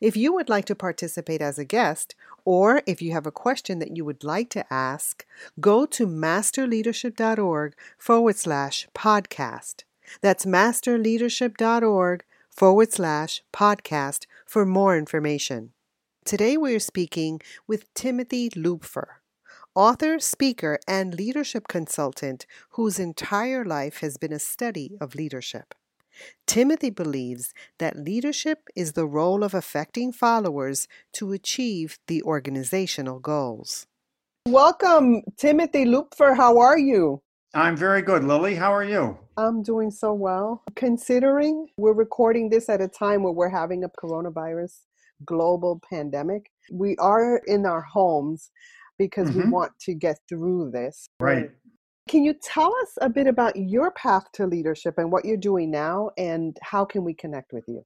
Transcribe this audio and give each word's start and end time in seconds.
If 0.00 0.16
you 0.16 0.32
would 0.32 0.48
like 0.48 0.64
to 0.66 0.74
participate 0.74 1.40
as 1.40 1.58
a 1.58 1.64
guest, 1.64 2.14
or 2.44 2.82
if 2.86 3.00
you 3.00 3.12
have 3.12 3.26
a 3.26 3.32
question 3.32 3.78
that 3.78 3.96
you 3.96 4.04
would 4.04 4.24
like 4.24 4.50
to 4.50 4.72
ask, 4.72 5.24
go 5.60 5.86
to 5.86 6.06
masterleadership.org 6.06 7.74
forward 7.98 8.36
slash 8.36 8.88
podcast. 8.94 9.84
That's 10.20 10.44
masterleadership.org 10.44 12.24
forward 12.50 12.92
slash 12.92 13.42
podcast 13.52 14.26
for 14.46 14.64
more 14.64 14.96
information. 14.96 15.72
Today 16.24 16.56
we 16.56 16.74
are 16.74 16.80
speaking 16.80 17.40
with 17.66 17.92
Timothy 17.94 18.48
Lupfer, 18.50 19.06
author, 19.74 20.18
speaker, 20.18 20.78
and 20.86 21.14
leadership 21.14 21.68
consultant 21.68 22.46
whose 22.70 22.98
entire 22.98 23.64
life 23.64 23.98
has 23.98 24.16
been 24.16 24.32
a 24.32 24.38
study 24.38 24.96
of 25.00 25.14
leadership. 25.14 25.74
Timothy 26.46 26.90
believes 26.90 27.52
that 27.78 27.96
leadership 27.96 28.68
is 28.74 28.92
the 28.92 29.06
role 29.06 29.42
of 29.42 29.54
affecting 29.54 30.12
followers 30.12 30.88
to 31.12 31.32
achieve 31.32 31.98
the 32.06 32.22
organizational 32.22 33.18
goals. 33.18 33.86
Welcome, 34.46 35.22
Timothy 35.38 35.84
Lupfer. 35.84 36.36
How 36.36 36.58
are 36.58 36.78
you? 36.78 37.22
I'm 37.54 37.76
very 37.76 38.02
good, 38.02 38.24
Lily. 38.24 38.56
How 38.56 38.74
are 38.74 38.84
you? 38.84 39.16
I'm 39.36 39.62
doing 39.62 39.90
so 39.90 40.12
well. 40.12 40.62
Considering 40.74 41.68
we're 41.76 41.92
recording 41.92 42.50
this 42.50 42.68
at 42.68 42.80
a 42.80 42.88
time 42.88 43.22
where 43.22 43.32
we're 43.32 43.48
having 43.48 43.84
a 43.84 43.88
coronavirus 43.88 44.80
global 45.24 45.80
pandemic, 45.88 46.50
we 46.70 46.96
are 46.96 47.40
in 47.46 47.64
our 47.64 47.80
homes 47.80 48.50
because 48.98 49.30
mm-hmm. 49.30 49.44
we 49.44 49.50
want 49.50 49.72
to 49.80 49.94
get 49.94 50.18
through 50.28 50.72
this. 50.72 51.06
Right. 51.20 51.50
Can 52.08 52.22
you 52.22 52.34
tell 52.34 52.74
us 52.82 52.98
a 53.00 53.08
bit 53.08 53.26
about 53.26 53.56
your 53.56 53.90
path 53.92 54.24
to 54.34 54.46
leadership 54.46 54.94
and 54.98 55.10
what 55.10 55.24
you're 55.24 55.36
doing 55.36 55.70
now, 55.70 56.10
and 56.18 56.56
how 56.62 56.84
can 56.84 57.02
we 57.02 57.14
connect 57.14 57.52
with 57.52 57.64
you? 57.66 57.84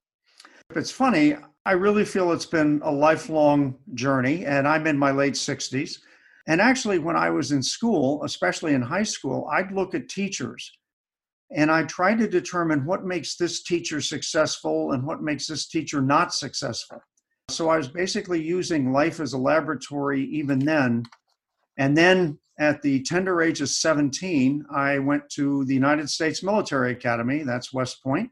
It's 0.75 0.91
funny, 0.91 1.35
I 1.65 1.71
really 1.71 2.05
feel 2.05 2.31
it's 2.31 2.45
been 2.45 2.81
a 2.83 2.91
lifelong 2.91 3.75
journey, 3.93 4.45
and 4.45 4.67
I'm 4.67 4.87
in 4.87 4.97
my 4.97 5.11
late 5.11 5.33
60s. 5.33 5.99
And 6.47 6.59
actually, 6.61 6.99
when 6.99 7.15
I 7.15 7.29
was 7.29 7.51
in 7.51 7.61
school, 7.61 8.23
especially 8.23 8.73
in 8.73 8.81
high 8.81 9.03
school, 9.03 9.47
I'd 9.51 9.71
look 9.71 9.93
at 9.93 10.09
teachers 10.09 10.71
and 11.51 11.71
I 11.71 11.83
try 11.83 12.15
to 12.15 12.27
determine 12.27 12.85
what 12.85 13.05
makes 13.05 13.35
this 13.35 13.63
teacher 13.63 14.01
successful 14.01 14.91
and 14.91 15.05
what 15.05 15.21
makes 15.21 15.47
this 15.47 15.67
teacher 15.67 16.01
not 16.01 16.33
successful. 16.33 17.01
So 17.49 17.69
I 17.69 17.77
was 17.77 17.87
basically 17.87 18.41
using 18.41 18.91
life 18.91 19.19
as 19.19 19.33
a 19.33 19.37
laboratory 19.37 20.23
even 20.25 20.59
then. 20.59 21.03
And 21.77 21.97
then 21.97 22.39
at 22.59 22.81
the 22.81 23.01
tender 23.03 23.41
age 23.41 23.61
of 23.61 23.69
17, 23.69 24.65
I 24.69 24.99
went 24.99 25.29
to 25.29 25.63
the 25.65 25.73
United 25.73 26.09
States 26.09 26.43
Military 26.43 26.91
Academy, 26.91 27.43
that's 27.43 27.73
West 27.73 28.03
Point. 28.03 28.29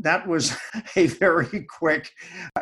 That 0.00 0.26
was 0.26 0.56
a 0.96 1.06
very 1.06 1.64
quick 1.78 2.10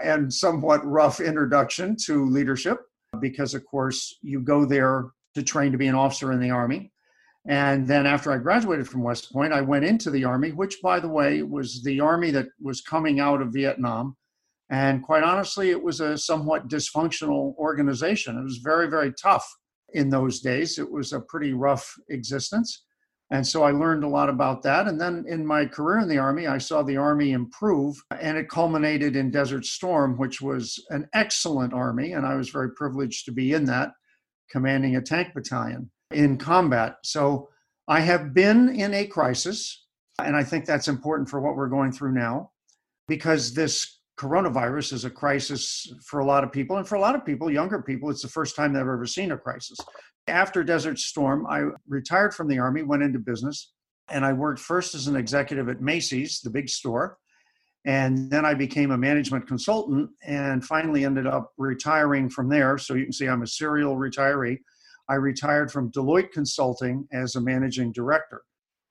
and 0.02 0.32
somewhat 0.32 0.86
rough 0.86 1.20
introduction 1.20 1.96
to 2.04 2.26
leadership 2.26 2.80
because, 3.18 3.54
of 3.54 3.64
course, 3.64 4.18
you 4.20 4.40
go 4.40 4.66
there 4.66 5.06
to 5.34 5.42
train 5.42 5.72
to 5.72 5.78
be 5.78 5.86
an 5.86 5.94
officer 5.94 6.32
in 6.32 6.40
the 6.40 6.50
Army. 6.50 6.92
And 7.48 7.86
then 7.86 8.06
after 8.06 8.30
I 8.30 8.38
graduated 8.38 8.86
from 8.86 9.02
West 9.02 9.32
Point, 9.32 9.54
I 9.54 9.62
went 9.62 9.84
into 9.84 10.10
the 10.10 10.24
Army, 10.24 10.52
which, 10.52 10.82
by 10.82 11.00
the 11.00 11.08
way, 11.08 11.42
was 11.42 11.82
the 11.82 12.00
Army 12.00 12.30
that 12.32 12.48
was 12.60 12.82
coming 12.82 13.20
out 13.20 13.40
of 13.40 13.54
Vietnam. 13.54 14.16
And 14.68 15.02
quite 15.02 15.22
honestly, 15.22 15.70
it 15.70 15.82
was 15.82 16.00
a 16.00 16.18
somewhat 16.18 16.68
dysfunctional 16.68 17.56
organization. 17.56 18.36
It 18.36 18.42
was 18.42 18.58
very, 18.58 18.90
very 18.90 19.12
tough 19.14 19.48
in 19.96 20.10
those 20.10 20.40
days. 20.40 20.78
It 20.78 20.90
was 20.90 21.12
a 21.12 21.20
pretty 21.20 21.52
rough 21.52 21.94
existence. 22.08 22.84
And 23.32 23.44
so 23.44 23.64
I 23.64 23.72
learned 23.72 24.04
a 24.04 24.08
lot 24.08 24.28
about 24.28 24.62
that. 24.62 24.86
And 24.86 25.00
then 25.00 25.24
in 25.26 25.44
my 25.44 25.66
career 25.66 25.98
in 25.98 26.08
the 26.08 26.18
Army, 26.18 26.46
I 26.46 26.58
saw 26.58 26.82
the 26.82 26.96
Army 26.96 27.32
improve, 27.32 27.96
and 28.20 28.38
it 28.38 28.48
culminated 28.48 29.16
in 29.16 29.32
Desert 29.32 29.64
Storm, 29.64 30.16
which 30.16 30.40
was 30.40 30.78
an 30.90 31.08
excellent 31.12 31.72
Army. 31.72 32.12
And 32.12 32.24
I 32.24 32.36
was 32.36 32.50
very 32.50 32.70
privileged 32.72 33.24
to 33.24 33.32
be 33.32 33.52
in 33.52 33.64
that, 33.64 33.90
commanding 34.50 34.94
a 34.94 35.02
tank 35.02 35.34
battalion 35.34 35.90
in 36.12 36.38
combat. 36.38 36.98
So 37.02 37.48
I 37.88 38.00
have 38.00 38.32
been 38.32 38.68
in 38.68 38.94
a 38.94 39.06
crisis, 39.06 39.86
and 40.22 40.36
I 40.36 40.44
think 40.44 40.64
that's 40.64 40.86
important 40.86 41.28
for 41.28 41.40
what 41.40 41.56
we're 41.56 41.68
going 41.68 41.90
through 41.90 42.12
now, 42.12 42.52
because 43.08 43.54
this 43.54 43.95
coronavirus 44.18 44.92
is 44.92 45.04
a 45.04 45.10
crisis 45.10 45.92
for 46.04 46.20
a 46.20 46.24
lot 46.24 46.42
of 46.42 46.50
people. 46.50 46.78
And 46.78 46.88
for 46.88 46.94
a 46.94 47.00
lot 47.00 47.14
of 47.14 47.24
people, 47.24 47.50
younger 47.50 47.82
people, 47.82 48.10
it's 48.10 48.22
the 48.22 48.28
first 48.28 48.56
time 48.56 48.72
they've 48.72 48.80
ever 48.80 49.06
seen 49.06 49.32
a 49.32 49.38
crisis. 49.38 49.78
After 50.26 50.64
Desert 50.64 50.98
Storm, 50.98 51.46
I 51.46 51.64
retired 51.86 52.34
from 52.34 52.48
the 52.48 52.58
Army, 52.58 52.82
went 52.82 53.02
into 53.02 53.18
business, 53.18 53.72
and 54.08 54.24
I 54.24 54.32
worked 54.32 54.60
first 54.60 54.94
as 54.94 55.06
an 55.06 55.16
executive 55.16 55.68
at 55.68 55.80
Macy's, 55.80 56.40
the 56.40 56.50
big 56.50 56.68
store. 56.68 57.18
And 57.84 58.30
then 58.30 58.44
I 58.44 58.54
became 58.54 58.90
a 58.90 58.98
management 58.98 59.46
consultant 59.46 60.10
and 60.24 60.64
finally 60.64 61.04
ended 61.04 61.26
up 61.26 61.52
retiring 61.56 62.28
from 62.28 62.48
there. 62.48 62.78
So 62.78 62.94
you 62.94 63.04
can 63.04 63.12
see 63.12 63.28
I'm 63.28 63.42
a 63.42 63.46
serial 63.46 63.96
retiree. 63.96 64.58
I 65.08 65.14
retired 65.14 65.70
from 65.70 65.92
Deloitte 65.92 66.32
Consulting 66.32 67.06
as 67.12 67.36
a 67.36 67.40
managing 67.40 67.92
director. 67.92 68.42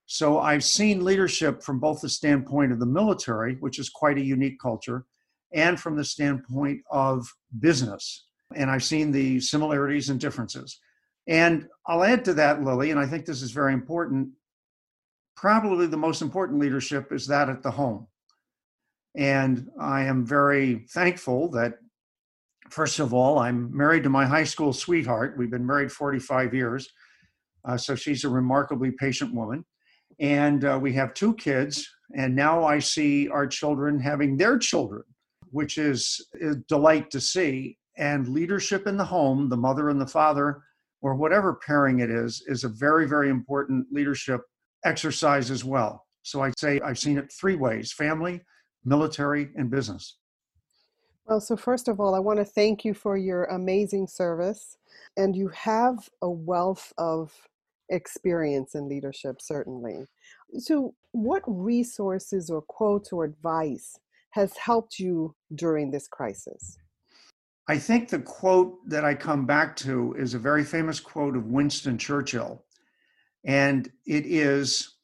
So 0.05 0.39
I've 0.39 0.63
seen 0.63 1.03
leadership 1.03 1.61
from 1.61 1.79
both 1.79 1.99
the 1.99 2.09
standpoint 2.09 2.71
of 2.71 2.79
the 2.79 2.85
military, 2.85 3.55
which 3.55 3.79
is 3.79 3.89
quite 3.89 4.17
a 4.17 4.23
unique 4.23 4.59
culture, 4.61 5.05
and 5.55 5.79
from 5.79 5.95
the 5.95 6.03
standpoint 6.03 6.81
of 6.91 7.33
business. 7.59 8.27
And 8.53 8.69
I've 8.69 8.83
seen 8.83 9.11
the 9.11 9.39
similarities 9.39 10.09
and 10.09 10.19
differences. 10.19 10.79
And 11.27 11.67
I'll 11.87 12.03
add 12.03 12.25
to 12.25 12.33
that, 12.35 12.61
Lily, 12.61 12.91
and 12.91 12.99
I 12.99 13.07
think 13.07 13.25
this 13.25 13.41
is 13.41 13.51
very 13.51 13.73
important. 13.73 14.29
Probably 15.35 15.87
the 15.87 15.97
most 15.97 16.21
important 16.21 16.59
leadership 16.59 17.11
is 17.11 17.25
that 17.27 17.49
at 17.49 17.63
the 17.63 17.71
home. 17.71 18.05
And 19.15 19.69
I 19.79 20.03
am 20.03 20.25
very 20.25 20.85
thankful 20.89 21.49
that, 21.51 21.79
first 22.69 22.99
of 22.99 23.13
all, 23.13 23.39
I'm 23.39 23.75
married 23.75 24.03
to 24.03 24.09
my 24.09 24.25
high 24.25 24.43
school 24.43 24.73
sweetheart. 24.73 25.35
We've 25.37 25.49
been 25.49 25.65
married 25.65 25.91
45 25.91 26.53
years. 26.53 26.89
Uh, 27.63 27.77
so 27.77 27.95
she's 27.95 28.25
a 28.25 28.29
remarkably 28.29 28.91
patient 28.91 29.33
woman. 29.33 29.65
And 30.19 30.63
uh, 30.65 30.77
we 30.79 30.93
have 30.93 31.13
two 31.13 31.33
kids. 31.35 31.89
And 32.15 32.35
now 32.35 32.65
I 32.65 32.79
see 32.79 33.29
our 33.29 33.47
children 33.47 33.99
having 33.99 34.37
their 34.37 34.59
children 34.59 35.03
which 35.55 35.77
is 35.77 36.27
a 36.41 36.55
delight 36.67 37.09
to 37.09 37.21
see. 37.21 37.77
And 37.97 38.27
leadership 38.27 38.87
in 38.87 38.97
the 38.97 39.05
home, 39.05 39.47
the 39.47 39.55
mother 39.55 39.89
and 39.89 40.01
the 40.01 40.05
father, 40.05 40.61
or 41.01 41.15
whatever 41.15 41.61
pairing 41.65 41.99
it 42.01 42.11
is, 42.11 42.43
is 42.47 42.65
a 42.65 42.69
very, 42.69 43.07
very 43.07 43.29
important 43.29 43.87
leadership 43.89 44.41
exercise 44.83 45.49
as 45.49 45.63
well. 45.63 46.05
So 46.23 46.41
I'd 46.41 46.59
say 46.59 46.81
I've 46.81 46.99
seen 46.99 47.17
it 47.17 47.31
three 47.31 47.55
ways 47.55 47.93
family, 47.93 48.41
military, 48.83 49.49
and 49.55 49.71
business. 49.71 50.17
Well, 51.25 51.39
so 51.39 51.55
first 51.55 51.87
of 51.87 52.01
all, 52.01 52.15
I 52.15 52.19
want 52.19 52.39
to 52.39 52.45
thank 52.45 52.83
you 52.83 52.93
for 52.93 53.15
your 53.15 53.45
amazing 53.45 54.07
service. 54.07 54.77
And 55.15 55.37
you 55.37 55.47
have 55.49 56.09
a 56.21 56.29
wealth 56.29 56.91
of 56.97 57.31
experience 57.89 58.75
in 58.75 58.89
leadership, 58.89 59.41
certainly. 59.41 60.05
So, 60.57 60.93
what 61.13 61.43
resources 61.47 62.49
or 62.49 62.61
quotes 62.61 63.13
or 63.13 63.23
advice 63.23 63.97
has 64.35 64.55
helped 64.57 64.99
you 64.99 65.33
during 65.55 65.89
this 65.89 66.09
crisis? 66.09 66.77
I 67.69 67.77
think 67.77 68.09
the 68.09 68.19
quote 68.19 68.77
that 68.89 69.05
I 69.05 69.15
come 69.15 69.45
back 69.45 69.77
to 69.77 70.13
is 70.19 70.33
a 70.33 70.39
very 70.39 70.63
famous 70.63 70.99
quote 70.99 71.37
of 71.37 71.47
Winston 71.47 71.97
Churchill. 71.97 72.65
And 73.45 73.89
it 74.05 74.25
is, 74.25 74.97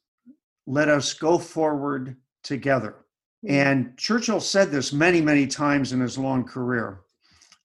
let 0.66 0.88
us 0.88 1.14
go 1.14 1.38
forward 1.38 2.16
together. 2.44 2.96
Hmm. 3.44 3.50
And 3.50 3.96
Churchill 3.96 4.40
said 4.40 4.70
this 4.70 4.92
many, 4.92 5.22
many 5.22 5.46
times 5.46 5.92
in 5.92 6.00
his 6.00 6.18
long 6.18 6.44
career. 6.44 7.00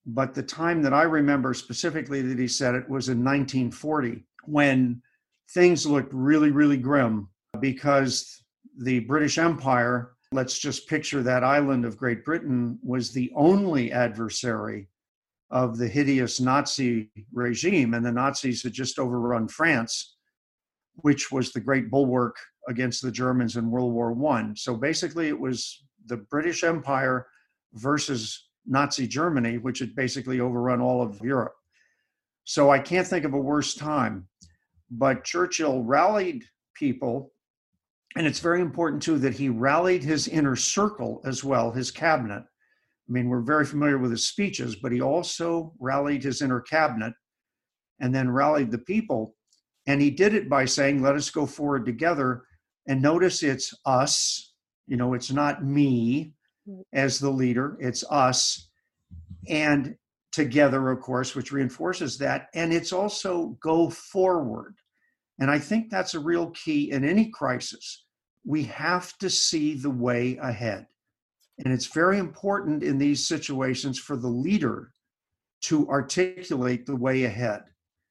But 0.06 0.34
the 0.34 0.44
time 0.44 0.82
that 0.84 0.94
I 0.94 1.04
remember 1.04 1.54
specifically 1.54 2.22
that 2.22 2.40
he 2.40 2.48
said 2.48 2.76
it 2.76 2.90
was 2.90 3.10
in 3.10 3.26
1940 3.26 4.26
when 4.46 5.02
things 5.50 5.86
looked 5.86 6.14
really, 6.14 6.52
really 6.52 6.78
grim 6.78 7.28
because 7.60 8.42
the 8.78 9.00
British 9.02 9.38
Empire 9.38 10.14
let's 10.32 10.60
just 10.60 10.88
picture 10.88 11.24
that 11.24 11.44
island 11.44 11.86
of 11.86 11.98
Great 11.98 12.26
Britain 12.26 12.80
was 12.84 13.12
the 13.12 13.32
only 13.36 13.92
adversary 13.92 14.90
of 15.50 15.78
the 15.78 15.88
hideous 15.88 16.42
Nazi 16.42 17.10
regime, 17.32 17.94
and 17.94 18.06
the 18.06 18.12
Nazis 18.12 18.64
had 18.64 18.74
just 18.74 19.00
overrun 19.00 19.48
France, 19.48 20.16
which 20.96 21.32
was 21.32 21.54
the 21.54 21.60
great 21.60 21.90
bulwark 21.90 22.36
against 22.68 23.02
the 23.02 23.12
Germans 23.12 23.56
in 23.56 23.72
World 23.72 23.94
War 23.94 24.12
One. 24.12 24.56
So 24.56 24.76
basically, 24.76 25.30
it 25.30 25.40
was 25.40 25.84
the 26.08 26.18
British 26.18 26.64
Empire 26.64 27.28
versus 27.74 28.50
Nazi 28.66 29.08
Germany, 29.08 29.58
which 29.58 29.80
had 29.80 29.96
basically 29.96 30.42
overrun 30.42 30.82
all 30.82 31.02
of 31.02 31.22
Europe. 31.22 31.56
So 32.44 32.70
I 32.70 32.80
can't 32.80 33.08
think 33.08 33.24
of 33.24 33.34
a 33.34 33.40
worse 33.40 33.74
time. 33.74 34.28
But 34.92 35.24
Churchill 35.24 35.84
rallied 35.84 36.44
people, 36.74 37.32
and 38.18 38.26
it's 38.26 38.40
very 38.40 38.62
important 38.62 39.04
too 39.04 39.20
that 39.20 39.36
he 39.36 39.48
rallied 39.48 40.04
his 40.04 40.28
inner 40.28 40.56
circle 40.56 41.22
as 41.24 41.44
well, 41.44 41.72
his 41.72 41.92
cabinet. 41.92 42.42
I 42.42 43.12
mean, 43.12 43.30
we're 43.30 43.42
very 43.42 43.64
familiar 43.64 44.00
with 44.00 44.10
his 44.10 44.28
speeches, 44.28 44.76
but 44.76 44.92
he 44.92 45.02
also 45.02 45.72
rallied 45.80 46.24
his 46.24 46.42
inner 46.42 46.60
cabinet 46.60 47.14
and 48.00 48.14
then 48.14 48.32
rallied 48.32 48.72
the 48.72 48.80
people. 48.80 49.36
And 49.86 50.02
he 50.02 50.10
did 50.10 50.34
it 50.34 50.50
by 50.50 50.66
saying, 50.66 51.04
let 51.04 51.16
us 51.16 51.30
go 51.30 51.46
forward 51.46 51.86
together. 51.86 52.42
And 52.88 53.04
notice 53.04 53.44
it's 53.44 53.72
us, 53.86 54.54
you 54.88 54.98
know, 54.98 55.14
it's 55.14 55.32
not 55.32 55.64
me 55.64 56.34
mm-hmm. 56.68 56.82
as 56.94 57.20
the 57.20 57.30
leader, 57.30 57.78
it's 57.80 58.04
us. 58.10 58.68
And 59.48 59.96
together, 60.32 60.90
of 60.90 61.02
course, 61.02 61.36
which 61.36 61.52
reinforces 61.52 62.18
that. 62.18 62.48
And 62.56 62.74
it's 62.74 62.94
also 62.94 63.58
go 63.62 63.92
forward. 63.92 64.76
And 65.40 65.52
I 65.52 65.60
think 65.60 65.92
that's 65.92 66.16
a 66.16 66.20
real 66.20 66.50
key 66.50 66.92
in 66.92 67.08
any 67.08 67.30
crisis. 67.30 68.06
We 68.48 68.64
have 68.64 69.18
to 69.18 69.30
see 69.30 69.76
the 69.76 69.90
way 69.90 70.38
ahead. 70.38 70.88
And 71.60 71.74
it's 71.74 71.88
very 71.88 72.18
important 72.18 72.82
in 72.82 72.98
these 72.98 73.28
situations 73.28 74.00
for 74.00 74.16
the 74.16 74.30
leader 74.30 74.94
to 75.64 75.88
articulate 75.90 76.86
the 76.86 76.96
way 76.96 77.26
ahead. 77.26 77.64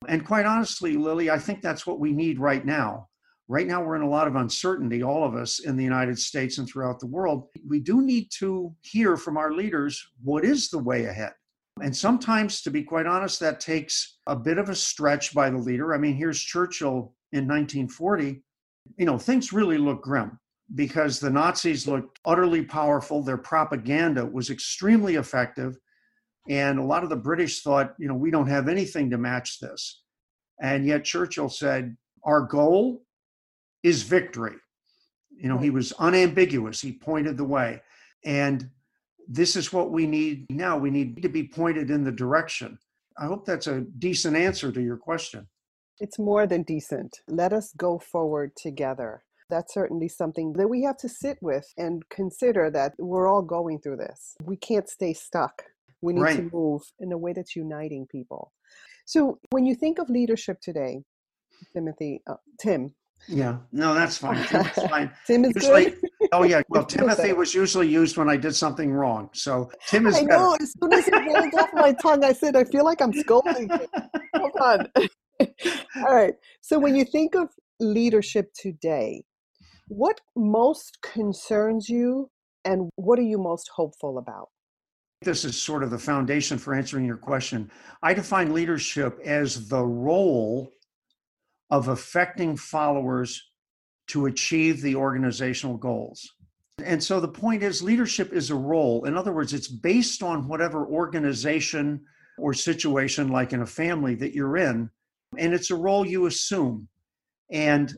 And 0.08 0.26
quite 0.26 0.44
honestly, 0.44 0.96
Lily, 0.96 1.30
I 1.30 1.38
think 1.38 1.62
that's 1.62 1.86
what 1.86 2.00
we 2.00 2.12
need 2.12 2.38
right 2.38 2.64
now. 2.64 3.08
Right 3.48 3.66
now, 3.66 3.82
we're 3.82 3.96
in 3.96 4.02
a 4.02 4.08
lot 4.08 4.26
of 4.26 4.36
uncertainty, 4.36 5.02
all 5.02 5.24
of 5.24 5.36
us 5.36 5.60
in 5.60 5.76
the 5.76 5.84
United 5.84 6.18
States 6.18 6.58
and 6.58 6.68
throughout 6.68 7.00
the 7.00 7.06
world. 7.06 7.48
We 7.66 7.80
do 7.80 8.02
need 8.02 8.28
to 8.38 8.74
hear 8.82 9.16
from 9.16 9.36
our 9.36 9.52
leaders 9.52 10.04
what 10.22 10.44
is 10.44 10.68
the 10.68 10.78
way 10.78 11.06
ahead. 11.06 11.32
And 11.80 11.96
sometimes, 11.96 12.60
to 12.62 12.70
be 12.70 12.82
quite 12.82 13.06
honest, 13.06 13.40
that 13.40 13.60
takes 13.60 14.18
a 14.26 14.36
bit 14.36 14.58
of 14.58 14.68
a 14.68 14.74
stretch 14.74 15.32
by 15.32 15.48
the 15.48 15.58
leader. 15.58 15.94
I 15.94 15.98
mean, 15.98 16.14
here's 16.14 16.40
Churchill 16.40 17.14
in 17.32 17.46
1940. 17.46 18.42
You 18.96 19.06
know, 19.06 19.18
things 19.18 19.52
really 19.52 19.78
look 19.78 20.02
grim 20.02 20.38
because 20.74 21.20
the 21.20 21.30
Nazis 21.30 21.86
looked 21.86 22.18
utterly 22.24 22.62
powerful. 22.62 23.22
Their 23.22 23.36
propaganda 23.36 24.24
was 24.24 24.50
extremely 24.50 25.14
effective. 25.14 25.78
And 26.48 26.78
a 26.78 26.84
lot 26.84 27.02
of 27.02 27.10
the 27.10 27.16
British 27.16 27.62
thought, 27.62 27.94
you 27.98 28.08
know, 28.08 28.14
we 28.14 28.30
don't 28.30 28.48
have 28.48 28.68
anything 28.68 29.10
to 29.10 29.18
match 29.18 29.60
this. 29.60 30.02
And 30.60 30.86
yet 30.86 31.04
Churchill 31.04 31.48
said, 31.48 31.96
our 32.24 32.40
goal 32.40 33.04
is 33.82 34.02
victory. 34.02 34.56
You 35.36 35.48
know, 35.48 35.58
he 35.58 35.70
was 35.70 35.92
unambiguous. 35.92 36.80
He 36.80 36.92
pointed 36.92 37.36
the 37.36 37.44
way. 37.44 37.82
And 38.24 38.70
this 39.28 39.56
is 39.56 39.72
what 39.72 39.90
we 39.90 40.06
need 40.06 40.46
now. 40.50 40.78
We 40.78 40.90
need 40.90 41.22
to 41.22 41.28
be 41.28 41.46
pointed 41.46 41.90
in 41.90 42.04
the 42.04 42.12
direction. 42.12 42.78
I 43.18 43.26
hope 43.26 43.44
that's 43.44 43.66
a 43.66 43.84
decent 43.98 44.36
answer 44.36 44.72
to 44.72 44.80
your 44.80 44.96
question. 44.96 45.46
It's 45.98 46.18
more 46.18 46.46
than 46.46 46.62
decent. 46.62 47.20
Let 47.28 47.52
us 47.52 47.72
go 47.76 47.98
forward 47.98 48.52
together. 48.56 49.22
That's 49.48 49.72
certainly 49.72 50.08
something 50.08 50.52
that 50.54 50.68
we 50.68 50.82
have 50.82 50.98
to 50.98 51.08
sit 51.08 51.38
with 51.40 51.72
and 51.78 52.02
consider 52.10 52.70
that 52.72 52.92
we're 52.98 53.28
all 53.28 53.42
going 53.42 53.80
through 53.80 53.96
this. 53.96 54.36
We 54.44 54.56
can't 54.56 54.88
stay 54.88 55.14
stuck. 55.14 55.62
We 56.02 56.12
need 56.12 56.20
right. 56.20 56.36
to 56.36 56.50
move 56.52 56.82
in 57.00 57.12
a 57.12 57.18
way 57.18 57.32
that's 57.32 57.56
uniting 57.56 58.06
people. 58.10 58.52
So, 59.06 59.38
when 59.50 59.64
you 59.64 59.74
think 59.74 59.98
of 59.98 60.10
leadership 60.10 60.60
today, 60.60 61.02
Timothy, 61.72 62.22
uh, 62.28 62.34
Tim, 62.60 62.92
yeah, 63.28 63.58
no, 63.72 63.94
that's 63.94 64.18
fine. 64.18 64.44
Tim's 64.46 64.68
fine. 64.90 65.10
Tim 65.26 65.44
is 65.44 65.52
usually, 65.54 65.84
good. 65.86 66.10
oh 66.32 66.42
yeah, 66.42 66.62
well, 66.68 66.84
Timothy 66.86 67.32
was 67.32 67.54
usually 67.54 67.88
used 67.88 68.16
when 68.16 68.28
I 68.28 68.36
did 68.36 68.54
something 68.54 68.92
wrong. 68.92 69.30
So 69.32 69.70
Tim 69.88 70.06
is. 70.06 70.16
I 70.16 70.24
better. 70.24 70.38
know. 70.38 70.56
As 70.60 70.74
soon 70.80 70.92
as 70.92 71.08
it 71.08 71.14
rolled 71.14 71.54
off 71.54 71.70
my 71.72 71.92
tongue, 71.94 72.24
I 72.24 72.32
said, 72.32 72.56
"I 72.56 72.64
feel 72.64 72.84
like 72.84 73.00
I'm 73.00 73.12
scolding." 73.12 73.68
Hold 74.34 74.52
on. 74.60 74.88
All 75.40 76.14
right. 76.14 76.34
So 76.60 76.78
when 76.78 76.96
you 76.96 77.04
think 77.04 77.34
of 77.34 77.48
leadership 77.80 78.52
today, 78.54 79.22
what 79.88 80.20
most 80.34 80.98
concerns 81.02 81.88
you, 81.88 82.30
and 82.64 82.90
what 82.96 83.18
are 83.18 83.22
you 83.22 83.38
most 83.38 83.70
hopeful 83.74 84.18
about? 84.18 84.48
This 85.22 85.44
is 85.44 85.60
sort 85.60 85.82
of 85.82 85.90
the 85.90 85.98
foundation 85.98 86.58
for 86.58 86.74
answering 86.74 87.06
your 87.06 87.16
question. 87.16 87.70
I 88.02 88.12
define 88.12 88.52
leadership 88.52 89.18
as 89.24 89.68
the 89.68 89.82
role 89.82 90.72
of 91.70 91.88
affecting 91.88 92.56
followers 92.56 93.42
to 94.08 94.26
achieve 94.26 94.82
the 94.82 94.94
organizational 94.94 95.76
goals. 95.76 96.34
And 96.84 97.02
so 97.02 97.20
the 97.20 97.28
point 97.28 97.62
is, 97.62 97.82
leadership 97.82 98.32
is 98.32 98.50
a 98.50 98.54
role. 98.54 99.04
In 99.06 99.16
other 99.16 99.32
words, 99.32 99.54
it's 99.54 99.68
based 99.68 100.22
on 100.22 100.46
whatever 100.46 100.86
organization 100.86 102.02
or 102.38 102.52
situation, 102.52 103.28
like 103.28 103.52
in 103.52 103.62
a 103.62 103.66
family, 103.66 104.14
that 104.16 104.34
you're 104.34 104.58
in, 104.58 104.90
and 105.38 105.52
it's 105.52 105.70
a 105.70 105.76
role 105.76 106.06
you 106.06 106.26
assume. 106.26 106.88
And 107.50 107.94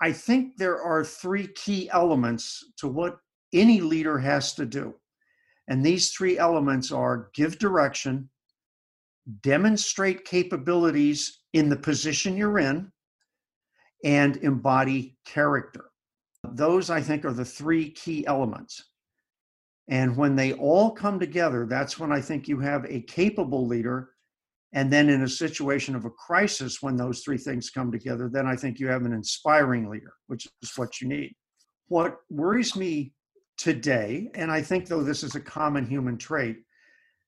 I 0.00 0.12
think 0.12 0.56
there 0.56 0.82
are 0.82 1.04
three 1.04 1.48
key 1.48 1.90
elements 1.90 2.64
to 2.78 2.88
what 2.88 3.18
any 3.52 3.80
leader 3.80 4.18
has 4.18 4.54
to 4.54 4.64
do. 4.64 4.94
And 5.68 5.84
these 5.84 6.10
three 6.10 6.38
elements 6.38 6.90
are 6.90 7.30
give 7.34 7.58
direction, 7.58 8.28
demonstrate 9.42 10.24
capabilities 10.24 11.40
in 11.52 11.68
the 11.68 11.76
position 11.76 12.36
you're 12.36 12.58
in, 12.58 12.90
and 14.04 14.38
embody 14.38 15.16
character. 15.26 15.90
Those, 16.44 16.90
I 16.90 17.00
think, 17.00 17.24
are 17.24 17.32
the 17.32 17.44
three 17.44 17.90
key 17.90 18.26
elements. 18.26 18.82
And 19.88 20.16
when 20.16 20.36
they 20.36 20.54
all 20.54 20.90
come 20.90 21.18
together, 21.18 21.66
that's 21.66 21.98
when 21.98 22.12
I 22.12 22.20
think 22.20 22.48
you 22.48 22.58
have 22.60 22.84
a 22.86 23.02
capable 23.02 23.66
leader. 23.66 24.10
And 24.72 24.92
then 24.92 25.08
in 25.08 25.22
a 25.22 25.28
situation 25.28 25.96
of 25.96 26.04
a 26.04 26.10
crisis, 26.10 26.80
when 26.80 26.96
those 26.96 27.20
three 27.20 27.38
things 27.38 27.70
come 27.70 27.90
together, 27.90 28.30
then 28.32 28.46
I 28.46 28.54
think 28.54 28.78
you 28.78 28.86
have 28.88 29.04
an 29.04 29.12
inspiring 29.12 29.90
leader, 29.90 30.12
which 30.28 30.46
is 30.62 30.72
what 30.76 31.00
you 31.00 31.08
need. 31.08 31.34
What 31.88 32.18
worries 32.30 32.76
me 32.76 33.12
today, 33.58 34.30
and 34.34 34.50
I 34.50 34.62
think 34.62 34.86
though 34.86 35.02
this 35.02 35.24
is 35.24 35.34
a 35.34 35.40
common 35.40 35.86
human 35.86 36.16
trait, 36.16 36.58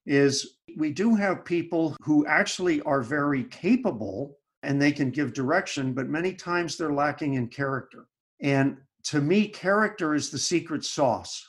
is 0.07 0.59
we 0.77 0.93
do 0.93 1.15
have 1.15 1.45
people 1.45 1.97
who 2.03 2.27
actually 2.27 2.81
are 2.83 3.03
very 3.03 3.45
capable 3.45 4.39
and 4.63 4.81
they 4.81 4.93
can 4.93 5.11
give 5.11 5.33
direction, 5.33 5.93
but 5.93 6.09
many 6.09 6.35
times 6.35 6.77
they're 6.77 6.93
lacking 6.93 7.35
in 7.35 7.49
character. 7.49 8.07
And 8.41 8.77
to 9.05 9.21
me, 9.21 9.49
character 9.49 10.15
is 10.15 10.31
the 10.31 10.39
secret 10.39 10.85
sauce. 10.85 11.45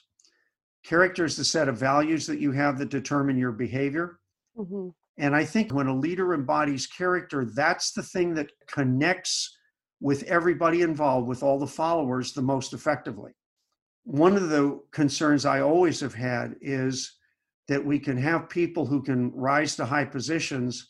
Character 0.84 1.24
is 1.24 1.38
the 1.38 1.46
set 1.46 1.68
of 1.68 1.78
values 1.78 2.26
that 2.28 2.40
you 2.40 2.52
have 2.52 2.80
that 2.80 2.90
determine 2.90 3.38
your 3.38 3.52
behavior. 3.52 4.20
Mm-hmm. 4.58 4.90
And 5.18 5.36
I 5.36 5.46
think 5.46 5.72
when 5.72 5.88
a 5.88 5.96
leader 5.96 6.34
embodies 6.34 6.88
character, 6.88 7.46
that's 7.46 7.92
the 7.92 8.04
thing 8.04 8.34
that 8.36 8.52
connects 8.68 9.56
with 10.00 10.24
everybody 10.24 10.82
involved, 10.82 11.28
with 11.28 11.44
all 11.44 11.60
the 11.60 11.68
followers, 11.68 12.34
the 12.34 12.42
most 12.42 12.74
effectively. 12.74 13.32
One 14.06 14.36
of 14.36 14.50
the 14.50 14.82
concerns 14.92 15.46
I 15.46 15.62
always 15.62 16.00
have 16.02 16.14
had 16.14 16.56
is 16.62 17.16
that 17.68 17.84
we 17.84 18.00
can 18.00 18.18
have 18.18 18.50
people 18.50 18.86
who 18.86 19.02
can 19.02 19.32
rise 19.34 19.76
to 19.78 19.86
high 19.86 20.06
positions 20.06 20.90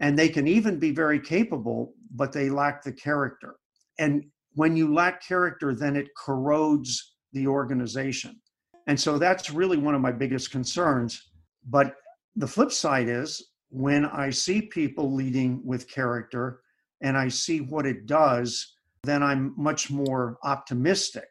and 0.00 0.18
they 0.18 0.28
can 0.28 0.46
even 0.46 0.78
be 0.78 0.90
very 0.90 1.20
capable, 1.20 1.94
but 2.14 2.32
they 2.32 2.50
lack 2.50 2.82
the 2.82 2.92
character. 2.92 3.56
And 3.98 4.24
when 4.54 4.76
you 4.76 4.92
lack 4.92 5.24
character, 5.26 5.74
then 5.74 5.96
it 5.96 6.08
corrodes 6.16 7.14
the 7.32 7.46
organization. 7.46 8.40
And 8.86 9.00
so 9.00 9.16
that's 9.16 9.50
really 9.50 9.78
one 9.78 9.94
of 9.94 10.00
my 10.00 10.12
biggest 10.12 10.50
concerns. 10.50 11.30
But 11.70 11.94
the 12.36 12.48
flip 12.48 12.72
side 12.72 13.08
is 13.08 13.51
when 13.72 14.04
I 14.04 14.28
see 14.28 14.60
people 14.60 15.14
leading 15.14 15.64
with 15.64 15.88
character 15.88 16.60
and 17.00 17.16
I 17.16 17.28
see 17.28 17.62
what 17.62 17.86
it 17.86 18.06
does, 18.06 18.74
then 19.02 19.22
I'm 19.22 19.54
much 19.56 19.90
more 19.90 20.38
optimistic. 20.44 21.28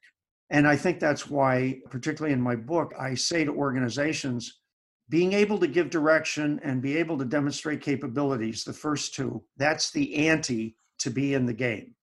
And 0.50 0.68
I 0.68 0.76
think 0.76 1.00
that's 1.00 1.30
why, 1.30 1.80
particularly 1.92 2.34
in 2.34 2.42
my 2.42 2.56
book, 2.56 2.94
I 3.00 3.14
say 3.14 3.46
to 3.46 3.54
organizations, 3.54 4.60
being 5.08 5.34
able 5.34 5.60
to 5.60 5.68
give 5.68 5.92
direction 5.92 6.60
and 6.64 6.82
be 6.82 6.98
able 6.98 7.18
to 7.20 7.26
demonstrate 7.26 7.80
capabilities, 7.82 8.64
the 8.64 8.74
first 8.74 9.14
two, 9.14 9.44
that's 9.58 9.92
the 9.92 10.28
ante 10.28 10.76
to 11.00 11.12
be 11.12 11.36
in 11.36 11.46
the 11.46 11.54
game, 11.54 11.94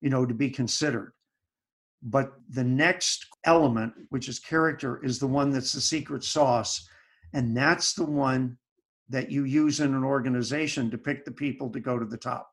you 0.00 0.10
know, 0.10 0.24
to 0.24 0.34
be 0.34 0.48
considered. 0.48 1.12
But 2.02 2.34
the 2.48 2.64
next 2.64 3.26
element, 3.44 3.94
which 4.10 4.28
is 4.28 4.38
character, 4.38 5.04
is 5.04 5.18
the 5.18 5.26
one 5.26 5.50
that's 5.50 5.72
the 5.72 5.80
secret 5.80 6.22
sauce. 6.22 6.88
And 7.32 7.56
that's 7.56 7.94
the 7.94 8.04
one 8.04 8.58
that 9.12 9.30
you 9.30 9.44
use 9.44 9.80
in 9.80 9.94
an 9.94 10.04
organization 10.04 10.90
to 10.90 10.98
pick 10.98 11.24
the 11.24 11.30
people 11.30 11.70
to 11.70 11.80
go 11.80 11.98
to 11.98 12.06
the 12.06 12.16
top. 12.16 12.50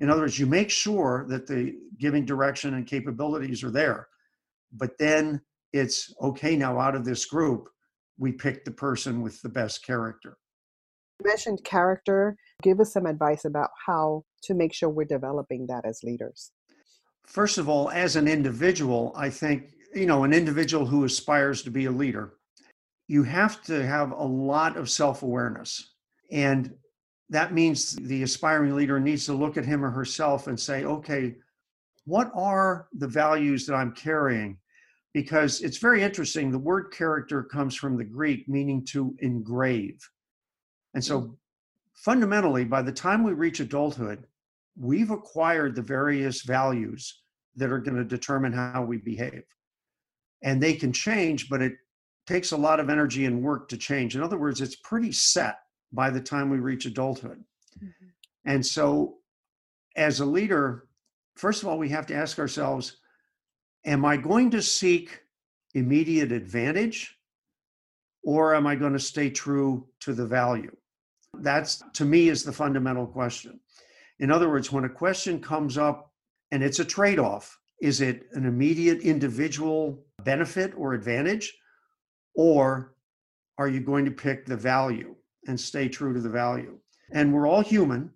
In 0.00 0.10
other 0.10 0.22
words, 0.22 0.38
you 0.38 0.46
make 0.46 0.70
sure 0.70 1.26
that 1.28 1.46
the 1.46 1.74
giving 1.98 2.24
direction 2.24 2.74
and 2.74 2.86
capabilities 2.86 3.62
are 3.62 3.70
there, 3.70 4.08
but 4.72 4.98
then 4.98 5.40
it's 5.72 6.12
okay 6.20 6.56
now 6.56 6.80
out 6.80 6.96
of 6.96 7.04
this 7.04 7.26
group, 7.26 7.68
we 8.18 8.32
pick 8.32 8.64
the 8.64 8.70
person 8.70 9.22
with 9.22 9.40
the 9.42 9.48
best 9.48 9.84
character. 9.84 10.38
You 11.20 11.28
mentioned 11.28 11.62
character. 11.62 12.36
Give 12.62 12.80
us 12.80 12.92
some 12.92 13.06
advice 13.06 13.44
about 13.44 13.70
how 13.86 14.24
to 14.44 14.54
make 14.54 14.74
sure 14.74 14.88
we're 14.88 15.04
developing 15.04 15.66
that 15.66 15.84
as 15.84 16.02
leaders. 16.02 16.52
First 17.26 17.58
of 17.58 17.68
all, 17.68 17.90
as 17.90 18.16
an 18.16 18.28
individual, 18.28 19.12
I 19.14 19.30
think, 19.30 19.72
you 19.94 20.06
know, 20.06 20.24
an 20.24 20.32
individual 20.32 20.86
who 20.86 21.04
aspires 21.04 21.62
to 21.62 21.70
be 21.70 21.84
a 21.84 21.90
leader, 21.90 22.34
you 23.12 23.22
have 23.22 23.62
to 23.62 23.86
have 23.86 24.12
a 24.12 24.24
lot 24.24 24.78
of 24.78 24.88
self 24.88 25.22
awareness. 25.22 25.92
And 26.30 26.74
that 27.28 27.52
means 27.52 27.94
the 27.94 28.22
aspiring 28.22 28.74
leader 28.74 28.98
needs 28.98 29.26
to 29.26 29.34
look 29.34 29.58
at 29.58 29.66
him 29.66 29.84
or 29.84 29.90
herself 29.90 30.46
and 30.46 30.58
say, 30.58 30.86
okay, 30.86 31.34
what 32.06 32.30
are 32.34 32.88
the 32.94 33.06
values 33.06 33.66
that 33.66 33.74
I'm 33.74 33.92
carrying? 33.92 34.56
Because 35.12 35.60
it's 35.60 35.76
very 35.76 36.02
interesting. 36.02 36.50
The 36.50 36.58
word 36.58 36.90
character 36.90 37.42
comes 37.42 37.74
from 37.76 37.98
the 37.98 38.04
Greek 38.04 38.48
meaning 38.48 38.82
to 38.86 39.14
engrave. 39.18 40.00
And 40.94 41.04
so, 41.04 41.20
mm. 41.20 41.36
fundamentally, 41.92 42.64
by 42.64 42.80
the 42.80 42.92
time 42.92 43.24
we 43.24 43.34
reach 43.34 43.60
adulthood, 43.60 44.26
we've 44.74 45.10
acquired 45.10 45.74
the 45.74 45.82
various 45.82 46.40
values 46.44 47.20
that 47.56 47.72
are 47.72 47.78
going 47.78 47.98
to 47.98 48.04
determine 48.04 48.54
how 48.54 48.82
we 48.82 48.96
behave. 48.96 49.44
And 50.42 50.62
they 50.62 50.72
can 50.72 50.94
change, 50.94 51.50
but 51.50 51.60
it 51.60 51.74
takes 52.26 52.52
a 52.52 52.56
lot 52.56 52.80
of 52.80 52.90
energy 52.90 53.24
and 53.24 53.42
work 53.42 53.68
to 53.68 53.76
change. 53.76 54.14
In 54.14 54.22
other 54.22 54.38
words, 54.38 54.60
it's 54.60 54.76
pretty 54.76 55.12
set 55.12 55.58
by 55.92 56.10
the 56.10 56.20
time 56.20 56.50
we 56.50 56.58
reach 56.58 56.86
adulthood. 56.86 57.42
Mm-hmm. 57.78 58.06
And 58.44 58.64
so, 58.64 59.18
as 59.96 60.20
a 60.20 60.24
leader, 60.24 60.88
first 61.36 61.62
of 61.62 61.68
all, 61.68 61.78
we 61.78 61.88
have 61.90 62.06
to 62.06 62.14
ask 62.14 62.38
ourselves 62.38 62.98
Am 63.84 64.04
I 64.04 64.16
going 64.16 64.50
to 64.50 64.62
seek 64.62 65.20
immediate 65.74 66.30
advantage 66.30 67.18
or 68.22 68.54
am 68.54 68.66
I 68.66 68.76
going 68.76 68.92
to 68.92 69.00
stay 69.00 69.28
true 69.28 69.86
to 70.00 70.12
the 70.12 70.26
value? 70.26 70.74
That's 71.34 71.82
to 71.94 72.04
me 72.04 72.28
is 72.28 72.44
the 72.44 72.52
fundamental 72.52 73.06
question. 73.06 73.58
In 74.20 74.30
other 74.30 74.48
words, 74.48 74.70
when 74.70 74.84
a 74.84 74.88
question 74.88 75.40
comes 75.40 75.76
up 75.78 76.12
and 76.52 76.62
it's 76.62 76.78
a 76.78 76.84
trade 76.84 77.18
off, 77.18 77.58
is 77.80 78.00
it 78.00 78.26
an 78.32 78.46
immediate 78.46 79.00
individual 79.00 80.04
benefit 80.22 80.72
or 80.76 80.94
advantage? 80.94 81.52
Or 82.34 82.94
are 83.58 83.68
you 83.68 83.80
going 83.80 84.04
to 84.04 84.10
pick 84.10 84.46
the 84.46 84.56
value 84.56 85.14
and 85.46 85.58
stay 85.58 85.88
true 85.88 86.14
to 86.14 86.20
the 86.20 86.28
value? 86.28 86.78
And 87.12 87.32
we're 87.32 87.46
all 87.46 87.62
human 87.62 88.10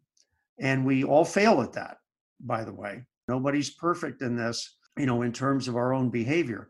and 0.58 0.84
we 0.84 1.04
all 1.04 1.24
fail 1.24 1.60
at 1.60 1.72
that, 1.74 1.98
by 2.40 2.64
the 2.64 2.72
way. 2.72 3.04
Nobody's 3.28 3.70
perfect 3.70 4.22
in 4.22 4.36
this, 4.36 4.76
you 4.96 5.06
know, 5.06 5.22
in 5.22 5.32
terms 5.32 5.68
of 5.68 5.76
our 5.76 5.92
own 5.92 6.10
behavior. 6.10 6.68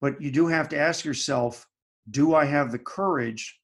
But 0.00 0.20
you 0.20 0.30
do 0.30 0.46
have 0.46 0.68
to 0.70 0.78
ask 0.78 1.04
yourself 1.04 1.66
do 2.10 2.34
I 2.34 2.46
have 2.46 2.72
the 2.72 2.78
courage 2.78 3.60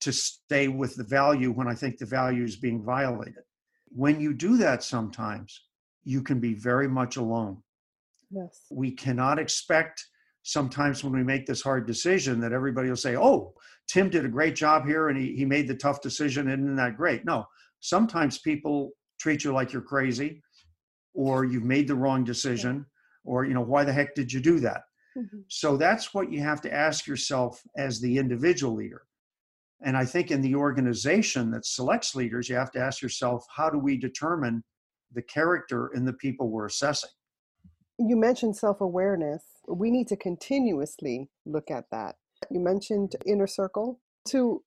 to 0.00 0.12
stay 0.12 0.68
with 0.68 0.94
the 0.96 1.04
value 1.04 1.50
when 1.50 1.68
I 1.68 1.74
think 1.74 1.96
the 1.96 2.06
value 2.06 2.44
is 2.44 2.56
being 2.56 2.82
violated? 2.82 3.44
When 3.88 4.20
you 4.20 4.34
do 4.34 4.56
that, 4.58 4.82
sometimes 4.82 5.62
you 6.04 6.22
can 6.22 6.40
be 6.40 6.54
very 6.54 6.88
much 6.88 7.16
alone. 7.16 7.62
Yes. 8.30 8.66
We 8.70 8.90
cannot 8.90 9.38
expect 9.38 10.04
sometimes 10.42 11.04
when 11.04 11.12
we 11.12 11.22
make 11.22 11.46
this 11.46 11.62
hard 11.62 11.86
decision 11.86 12.40
that 12.40 12.52
everybody 12.52 12.88
will 12.88 12.96
say, 12.96 13.16
oh, 13.16 13.54
Tim 13.88 14.10
did 14.10 14.24
a 14.24 14.28
great 14.28 14.54
job 14.54 14.86
here 14.86 15.08
and 15.08 15.18
he, 15.18 15.34
he 15.36 15.44
made 15.44 15.68
the 15.68 15.74
tough 15.74 16.00
decision. 16.00 16.48
Isn't 16.48 16.76
that 16.76 16.96
great? 16.96 17.24
No, 17.24 17.46
sometimes 17.80 18.38
people 18.38 18.90
treat 19.20 19.44
you 19.44 19.52
like 19.52 19.72
you're 19.72 19.82
crazy 19.82 20.42
or 21.14 21.44
you've 21.44 21.64
made 21.64 21.86
the 21.86 21.94
wrong 21.94 22.24
decision 22.24 22.86
or, 23.24 23.44
you 23.44 23.54
know, 23.54 23.60
why 23.60 23.84
the 23.84 23.92
heck 23.92 24.14
did 24.14 24.32
you 24.32 24.40
do 24.40 24.58
that? 24.60 24.82
Mm-hmm. 25.16 25.40
So 25.48 25.76
that's 25.76 26.14
what 26.14 26.32
you 26.32 26.40
have 26.40 26.60
to 26.62 26.72
ask 26.72 27.06
yourself 27.06 27.60
as 27.76 28.00
the 28.00 28.18
individual 28.18 28.74
leader. 28.74 29.02
And 29.84 29.96
I 29.96 30.04
think 30.04 30.30
in 30.30 30.40
the 30.40 30.54
organization 30.54 31.50
that 31.50 31.66
selects 31.66 32.14
leaders, 32.14 32.48
you 32.48 32.54
have 32.54 32.70
to 32.72 32.80
ask 32.80 33.02
yourself, 33.02 33.44
how 33.54 33.68
do 33.68 33.78
we 33.78 33.96
determine 33.96 34.62
the 35.12 35.22
character 35.22 35.90
in 35.94 36.04
the 36.04 36.12
people 36.14 36.48
we're 36.48 36.66
assessing? 36.66 37.10
You 37.98 38.16
mentioned 38.16 38.56
self 38.56 38.80
awareness. 38.80 39.42
We 39.72 39.90
need 39.90 40.08
to 40.08 40.16
continuously 40.16 41.30
look 41.46 41.70
at 41.70 41.86
that. 41.90 42.16
You 42.50 42.60
mentioned 42.60 43.16
inner 43.26 43.46
circle. 43.46 44.00
To 44.28 44.62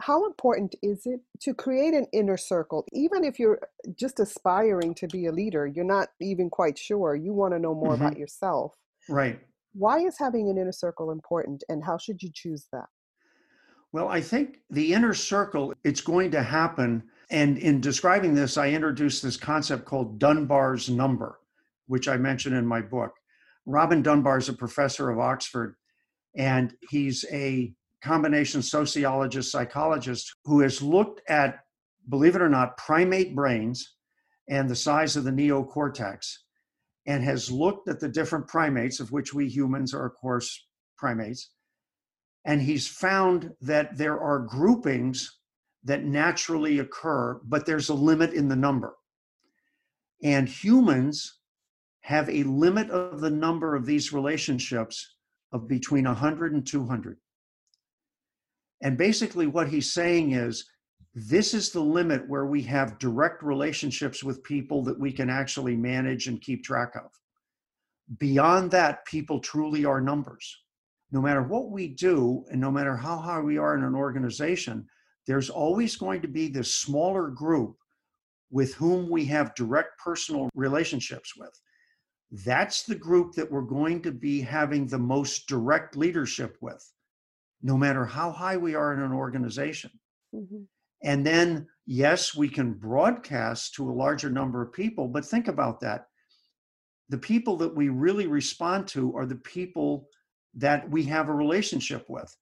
how 0.00 0.26
important 0.26 0.74
is 0.82 1.02
it 1.06 1.20
to 1.40 1.54
create 1.54 1.94
an 1.94 2.06
inner 2.12 2.36
circle? 2.36 2.84
Even 2.92 3.24
if 3.24 3.38
you're 3.38 3.60
just 3.98 4.20
aspiring 4.20 4.94
to 4.96 5.08
be 5.08 5.26
a 5.26 5.32
leader, 5.32 5.66
you're 5.66 5.84
not 5.84 6.08
even 6.20 6.50
quite 6.50 6.78
sure. 6.78 7.14
You 7.14 7.32
want 7.32 7.54
to 7.54 7.58
know 7.58 7.74
more 7.74 7.94
mm-hmm. 7.94 8.04
about 8.04 8.18
yourself. 8.18 8.74
Right. 9.08 9.40
Why 9.72 10.00
is 10.00 10.18
having 10.18 10.50
an 10.50 10.58
inner 10.58 10.72
circle 10.72 11.10
important 11.10 11.64
and 11.68 11.84
how 11.84 11.98
should 11.98 12.22
you 12.22 12.30
choose 12.32 12.66
that? 12.72 12.86
Well, 13.92 14.08
I 14.08 14.20
think 14.20 14.58
the 14.70 14.92
inner 14.92 15.14
circle, 15.14 15.72
it's 15.82 16.00
going 16.00 16.30
to 16.32 16.42
happen. 16.42 17.04
And 17.30 17.58
in 17.58 17.80
describing 17.80 18.34
this, 18.34 18.56
I 18.56 18.70
introduced 18.70 19.22
this 19.22 19.36
concept 19.36 19.84
called 19.84 20.18
Dunbar's 20.18 20.90
number, 20.90 21.38
which 21.86 22.06
I 22.06 22.16
mentioned 22.16 22.54
in 22.54 22.66
my 22.66 22.82
book. 22.82 23.12
Robin 23.68 24.02
Dunbar 24.02 24.38
is 24.38 24.48
a 24.48 24.54
professor 24.54 25.10
of 25.10 25.18
Oxford, 25.18 25.76
and 26.34 26.74
he's 26.88 27.26
a 27.30 27.74
combination 28.02 28.62
sociologist, 28.62 29.52
psychologist 29.52 30.34
who 30.46 30.60
has 30.60 30.80
looked 30.80 31.20
at, 31.28 31.58
believe 32.08 32.34
it 32.34 32.40
or 32.40 32.48
not, 32.48 32.78
primate 32.78 33.34
brains 33.36 33.94
and 34.48 34.70
the 34.70 34.74
size 34.74 35.16
of 35.16 35.24
the 35.24 35.30
neocortex, 35.30 36.38
and 37.06 37.22
has 37.22 37.50
looked 37.50 37.90
at 37.90 38.00
the 38.00 38.08
different 38.08 38.48
primates, 38.48 39.00
of 39.00 39.12
which 39.12 39.34
we 39.34 39.46
humans 39.46 39.92
are, 39.92 40.06
of 40.06 40.14
course, 40.14 40.66
primates. 40.96 41.50
And 42.46 42.62
he's 42.62 42.88
found 42.88 43.52
that 43.60 43.98
there 43.98 44.18
are 44.18 44.38
groupings 44.38 45.40
that 45.84 46.04
naturally 46.04 46.78
occur, 46.78 47.38
but 47.44 47.66
there's 47.66 47.90
a 47.90 47.94
limit 47.94 48.32
in 48.32 48.48
the 48.48 48.56
number. 48.56 48.94
And 50.22 50.48
humans 50.48 51.37
have 52.08 52.30
a 52.30 52.42
limit 52.44 52.88
of 52.88 53.20
the 53.20 53.28
number 53.28 53.76
of 53.76 53.84
these 53.84 54.14
relationships 54.14 55.16
of 55.52 55.68
between 55.68 56.06
100 56.06 56.54
and 56.54 56.66
200. 56.66 57.18
And 58.82 58.96
basically, 58.96 59.46
what 59.46 59.68
he's 59.68 59.92
saying 59.92 60.32
is 60.32 60.66
this 61.14 61.52
is 61.52 61.70
the 61.70 61.82
limit 61.82 62.26
where 62.26 62.46
we 62.46 62.62
have 62.62 62.98
direct 62.98 63.42
relationships 63.42 64.24
with 64.24 64.42
people 64.42 64.82
that 64.84 64.98
we 64.98 65.12
can 65.12 65.28
actually 65.28 65.76
manage 65.76 66.28
and 66.28 66.40
keep 66.40 66.64
track 66.64 66.96
of. 66.96 67.10
Beyond 68.18 68.70
that, 68.70 69.04
people 69.04 69.38
truly 69.38 69.84
are 69.84 70.00
numbers. 70.00 70.62
No 71.12 71.20
matter 71.20 71.42
what 71.42 71.70
we 71.70 71.88
do, 71.88 72.46
and 72.50 72.58
no 72.58 72.70
matter 72.70 72.96
how 72.96 73.18
high 73.18 73.40
we 73.40 73.58
are 73.58 73.76
in 73.76 73.84
an 73.84 73.94
organization, 73.94 74.86
there's 75.26 75.50
always 75.50 75.94
going 75.94 76.22
to 76.22 76.28
be 76.28 76.48
this 76.48 76.74
smaller 76.74 77.28
group 77.28 77.76
with 78.50 78.72
whom 78.76 79.10
we 79.10 79.26
have 79.26 79.54
direct 79.54 79.90
personal 80.02 80.48
relationships 80.54 81.34
with. 81.36 81.52
That's 82.30 82.82
the 82.82 82.94
group 82.94 83.34
that 83.34 83.50
we're 83.50 83.62
going 83.62 84.02
to 84.02 84.12
be 84.12 84.40
having 84.40 84.86
the 84.86 84.98
most 84.98 85.46
direct 85.46 85.96
leadership 85.96 86.56
with 86.60 86.84
no 87.62 87.76
matter 87.76 88.04
how 88.04 88.30
high 88.30 88.56
we 88.56 88.74
are 88.74 88.92
in 88.92 89.00
an 89.00 89.12
organization. 89.12 89.90
Mm-hmm. 90.34 90.62
And 91.02 91.26
then, 91.26 91.66
yes, 91.86 92.34
we 92.34 92.48
can 92.48 92.72
broadcast 92.72 93.74
to 93.74 93.90
a 93.90 93.92
larger 93.92 94.30
number 94.30 94.62
of 94.62 94.72
people, 94.72 95.08
but 95.08 95.24
think 95.24 95.48
about 95.48 95.80
that. 95.80 96.06
The 97.08 97.18
people 97.18 97.56
that 97.58 97.74
we 97.74 97.88
really 97.88 98.26
respond 98.26 98.86
to 98.88 99.16
are 99.16 99.26
the 99.26 99.36
people 99.36 100.08
that 100.54 100.88
we 100.90 101.04
have 101.04 101.28
a 101.28 101.34
relationship 101.34 102.04
with. 102.08 102.34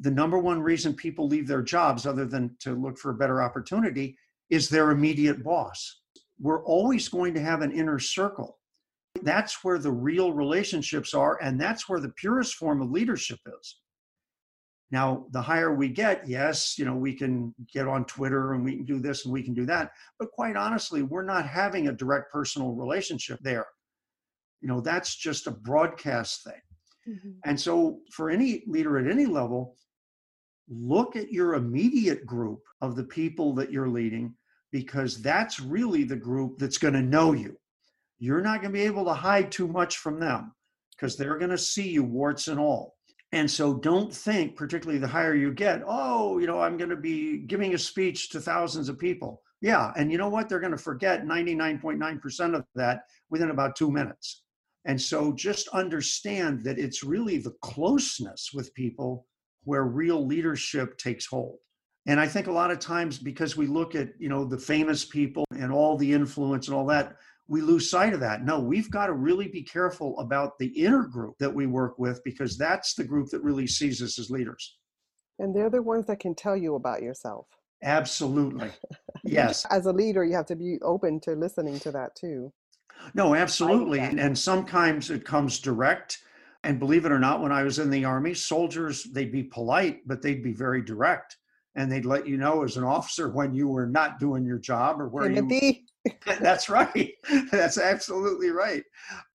The 0.00 0.10
number 0.10 0.38
one 0.38 0.62
reason 0.62 0.94
people 0.94 1.28
leave 1.28 1.46
their 1.46 1.62
jobs, 1.62 2.06
other 2.06 2.24
than 2.24 2.56
to 2.60 2.74
look 2.74 2.96
for 2.96 3.10
a 3.10 3.16
better 3.16 3.42
opportunity, 3.42 4.16
is 4.48 4.68
their 4.68 4.90
immediate 4.90 5.42
boss. 5.42 6.00
We're 6.40 6.64
always 6.64 7.08
going 7.08 7.34
to 7.34 7.40
have 7.40 7.62
an 7.62 7.72
inner 7.72 7.98
circle. 7.98 8.58
That's 9.22 9.62
where 9.64 9.78
the 9.78 9.92
real 9.92 10.32
relationships 10.32 11.14
are, 11.14 11.40
and 11.40 11.60
that's 11.60 11.88
where 11.88 12.00
the 12.00 12.10
purest 12.10 12.56
form 12.56 12.82
of 12.82 12.90
leadership 12.90 13.38
is. 13.60 13.78
Now, 14.90 15.26
the 15.32 15.42
higher 15.42 15.74
we 15.74 15.88
get, 15.88 16.28
yes, 16.28 16.78
you 16.78 16.84
know, 16.84 16.94
we 16.94 17.14
can 17.14 17.54
get 17.72 17.88
on 17.88 18.04
Twitter 18.04 18.52
and 18.52 18.64
we 18.64 18.76
can 18.76 18.84
do 18.84 19.00
this 19.00 19.24
and 19.24 19.32
we 19.32 19.42
can 19.42 19.54
do 19.54 19.66
that. 19.66 19.90
But 20.18 20.30
quite 20.30 20.56
honestly, 20.56 21.02
we're 21.02 21.24
not 21.24 21.48
having 21.48 21.88
a 21.88 21.92
direct 21.92 22.30
personal 22.30 22.72
relationship 22.72 23.40
there. 23.42 23.66
You 24.60 24.68
know, 24.68 24.80
that's 24.80 25.16
just 25.16 25.46
a 25.46 25.50
broadcast 25.50 26.44
thing. 26.44 26.60
Mm-hmm. 27.08 27.30
And 27.44 27.60
so, 27.60 28.00
for 28.12 28.30
any 28.30 28.62
leader 28.66 28.98
at 28.98 29.10
any 29.10 29.26
level, 29.26 29.76
look 30.68 31.16
at 31.16 31.32
your 31.32 31.54
immediate 31.54 32.24
group 32.24 32.60
of 32.80 32.96
the 32.96 33.04
people 33.04 33.52
that 33.54 33.72
you're 33.72 33.88
leading 33.88 34.34
because 34.70 35.20
that's 35.20 35.60
really 35.60 36.04
the 36.04 36.16
group 36.16 36.58
that's 36.58 36.78
going 36.78 36.94
to 36.94 37.02
know 37.02 37.32
you. 37.32 37.56
You're 38.18 38.40
not 38.40 38.60
going 38.60 38.72
to 38.72 38.78
be 38.78 38.84
able 38.86 39.04
to 39.06 39.14
hide 39.14 39.50
too 39.50 39.68
much 39.68 39.98
from 39.98 40.20
them 40.20 40.52
because 40.96 41.16
they're 41.16 41.38
going 41.38 41.50
to 41.50 41.58
see 41.58 41.88
you 41.88 42.04
warts 42.04 42.48
and 42.48 42.58
all. 42.60 42.96
And 43.32 43.50
so 43.50 43.74
don't 43.74 44.14
think, 44.14 44.54
particularly 44.54 45.00
the 45.00 45.08
higher 45.08 45.34
you 45.34 45.52
get, 45.52 45.82
oh, 45.86 46.38
you 46.38 46.46
know, 46.46 46.60
I'm 46.60 46.76
going 46.76 46.90
to 46.90 46.96
be 46.96 47.38
giving 47.38 47.74
a 47.74 47.78
speech 47.78 48.30
to 48.30 48.40
thousands 48.40 48.88
of 48.88 48.98
people. 48.98 49.42
Yeah. 49.60 49.92
And 49.96 50.12
you 50.12 50.18
know 50.18 50.28
what? 50.28 50.48
They're 50.48 50.60
going 50.60 50.70
to 50.70 50.78
forget 50.78 51.24
99.9% 51.24 52.54
of 52.54 52.64
that 52.76 53.02
within 53.30 53.50
about 53.50 53.74
two 53.74 53.90
minutes. 53.90 54.42
And 54.84 55.00
so 55.00 55.32
just 55.32 55.68
understand 55.68 56.62
that 56.64 56.78
it's 56.78 57.02
really 57.02 57.38
the 57.38 57.54
closeness 57.62 58.50
with 58.54 58.74
people 58.74 59.26
where 59.64 59.84
real 59.84 60.24
leadership 60.24 60.96
takes 60.98 61.26
hold. 61.26 61.58
And 62.06 62.20
I 62.20 62.28
think 62.28 62.46
a 62.46 62.52
lot 62.52 62.70
of 62.70 62.78
times 62.78 63.18
because 63.18 63.56
we 63.56 63.66
look 63.66 63.94
at, 63.94 64.10
you 64.18 64.28
know, 64.28 64.44
the 64.44 64.58
famous 64.58 65.04
people 65.04 65.44
and 65.58 65.72
all 65.72 65.96
the 65.96 66.12
influence 66.12 66.68
and 66.68 66.76
all 66.76 66.86
that, 66.86 67.16
we 67.48 67.60
lose 67.60 67.90
sight 67.90 68.14
of 68.14 68.20
that. 68.20 68.44
No, 68.44 68.58
we've 68.58 68.90
got 68.90 69.06
to 69.06 69.12
really 69.12 69.48
be 69.48 69.62
careful 69.62 70.18
about 70.18 70.58
the 70.58 70.68
inner 70.68 71.02
group 71.02 71.36
that 71.38 71.54
we 71.54 71.66
work 71.66 71.98
with 71.98 72.22
because 72.24 72.56
that's 72.56 72.94
the 72.94 73.04
group 73.04 73.28
that 73.30 73.42
really 73.42 73.66
sees 73.66 74.02
us 74.02 74.18
as 74.18 74.30
leaders. 74.30 74.78
And 75.38 75.54
they're 75.54 75.70
the 75.70 75.82
ones 75.82 76.06
that 76.06 76.20
can 76.20 76.34
tell 76.34 76.56
you 76.56 76.74
about 76.74 77.02
yourself. 77.02 77.46
Absolutely. 77.82 78.70
Yes. 79.26 79.64
As 79.70 79.86
a 79.86 79.92
leader, 79.92 80.22
you 80.22 80.34
have 80.34 80.44
to 80.46 80.54
be 80.54 80.78
open 80.82 81.18
to 81.20 81.32
listening 81.32 81.80
to 81.80 81.90
that 81.92 82.14
too. 82.14 82.52
No, 83.14 83.34
absolutely. 83.34 84.00
And, 84.00 84.20
and 84.20 84.38
sometimes 84.38 85.10
it 85.10 85.24
comes 85.24 85.60
direct. 85.60 86.18
And 86.62 86.78
believe 86.78 87.06
it 87.06 87.10
or 87.12 87.18
not, 87.18 87.40
when 87.40 87.50
I 87.50 87.62
was 87.62 87.78
in 87.78 87.88
the 87.88 88.04
Army, 88.04 88.34
soldiers, 88.34 89.04
they'd 89.04 89.32
be 89.32 89.42
polite, 89.42 90.06
but 90.06 90.20
they'd 90.20 90.42
be 90.42 90.52
very 90.52 90.82
direct. 90.82 91.38
And 91.74 91.90
they'd 91.90 92.04
let 92.04 92.28
you 92.28 92.36
know 92.36 92.64
as 92.64 92.76
an 92.76 92.84
officer 92.84 93.30
when 93.30 93.54
you 93.54 93.66
were 93.66 93.86
not 93.86 94.20
doing 94.20 94.44
your 94.44 94.58
job 94.58 95.00
or 95.00 95.08
where 95.08 95.30
Timothy. 95.30 95.66
you. 95.66 95.93
That's 96.40 96.68
right. 96.68 97.12
That's 97.50 97.78
absolutely 97.78 98.50
right. 98.50 98.84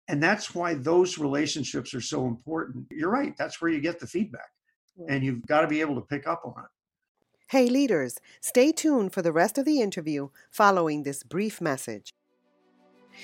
And 0.09 0.23
that's 0.23 0.55
why 0.55 0.73
those 0.73 1.17
relationships 1.17 1.93
are 1.93 2.01
so 2.01 2.27
important. 2.27 2.85
You're 2.89 3.11
right. 3.11 3.35
That's 3.37 3.61
where 3.61 3.69
you 3.69 3.81
get 3.81 3.99
the 3.99 4.07
feedback. 4.07 4.47
And 5.09 5.23
you've 5.23 5.45
got 5.45 5.61
to 5.61 5.67
be 5.67 5.81
able 5.81 5.95
to 5.95 6.01
pick 6.01 6.25
up 6.27 6.43
on 6.45 6.53
it. 6.63 6.69
Hey, 7.49 7.67
leaders, 7.67 8.17
stay 8.41 8.71
tuned 8.71 9.13
for 9.13 9.21
the 9.21 9.31
rest 9.31 9.57
of 9.57 9.65
the 9.65 9.81
interview 9.81 10.29
following 10.49 11.03
this 11.03 11.23
brief 11.23 11.61
message. 11.61 12.13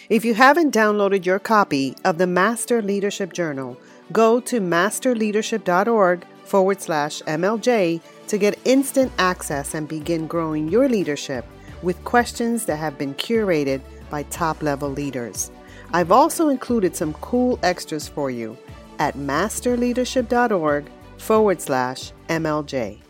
If 0.10 0.26
you 0.26 0.34
haven't 0.34 0.74
downloaded 0.74 1.26
your 1.26 1.40
copy 1.40 1.96
of 2.04 2.18
the 2.18 2.28
Master 2.28 2.82
Leadership 2.82 3.34
Journal, 3.34 3.78
go 4.12 4.40
to 4.42 4.60
masterleadership.org 4.60 6.26
forward 6.44 6.82
slash 6.82 7.22
MLJ 7.22 8.02
to 8.28 8.38
get 8.38 8.60
instant 8.66 9.12
access 9.18 9.74
and 9.74 9.88
begin 9.88 10.28
growing 10.28 10.68
your 10.68 10.90
leadership 10.90 11.46
with 11.84 12.04
questions 12.04 12.66
that 12.66 12.78
have 12.78 12.98
been 12.98 13.14
curated 13.16 13.82
by 14.10 14.24
top 14.24 14.64
level 14.64 14.90
leaders. 14.90 15.52
I've 15.92 16.12
also 16.12 16.50
included 16.50 16.96
some 16.96 17.14
cool 17.16 17.60
extras 17.62 18.08
for 18.08 18.32
you 18.32 18.58
at 19.00 19.16
masterleadership.org 19.16 20.90
forward 21.18 21.62
slash 21.62 22.12
MLJ 22.30 23.04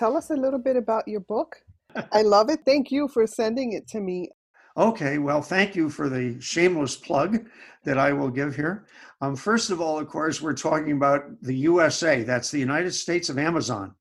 tell 0.00 0.16
us 0.16 0.30
a 0.30 0.34
little 0.34 0.58
bit 0.58 0.76
about 0.76 1.06
your 1.06 1.20
book. 1.20 1.56
I 2.12 2.22
love 2.22 2.48
it. 2.48 2.60
Thank 2.64 2.90
you 2.90 3.06
for 3.06 3.26
sending 3.26 3.74
it 3.74 3.86
to 3.88 4.00
me. 4.00 4.30
Okay, 4.76 5.18
well, 5.18 5.42
thank 5.42 5.76
you 5.76 5.90
for 5.90 6.08
the 6.08 6.40
shameless 6.40 6.96
plug 6.96 7.44
that 7.84 7.98
I 7.98 8.12
will 8.14 8.30
give 8.30 8.56
here. 8.56 8.86
Um, 9.20 9.36
first 9.36 9.68
of 9.70 9.80
all, 9.80 9.98
of 9.98 10.08
course, 10.08 10.40
we're 10.40 10.54
talking 10.54 10.92
about 10.92 11.24
the 11.42 11.54
USA. 11.54 12.22
That's 12.22 12.50
the 12.50 12.58
United 12.58 12.92
States 12.92 13.28
of 13.28 13.36
Amazon, 13.36 13.94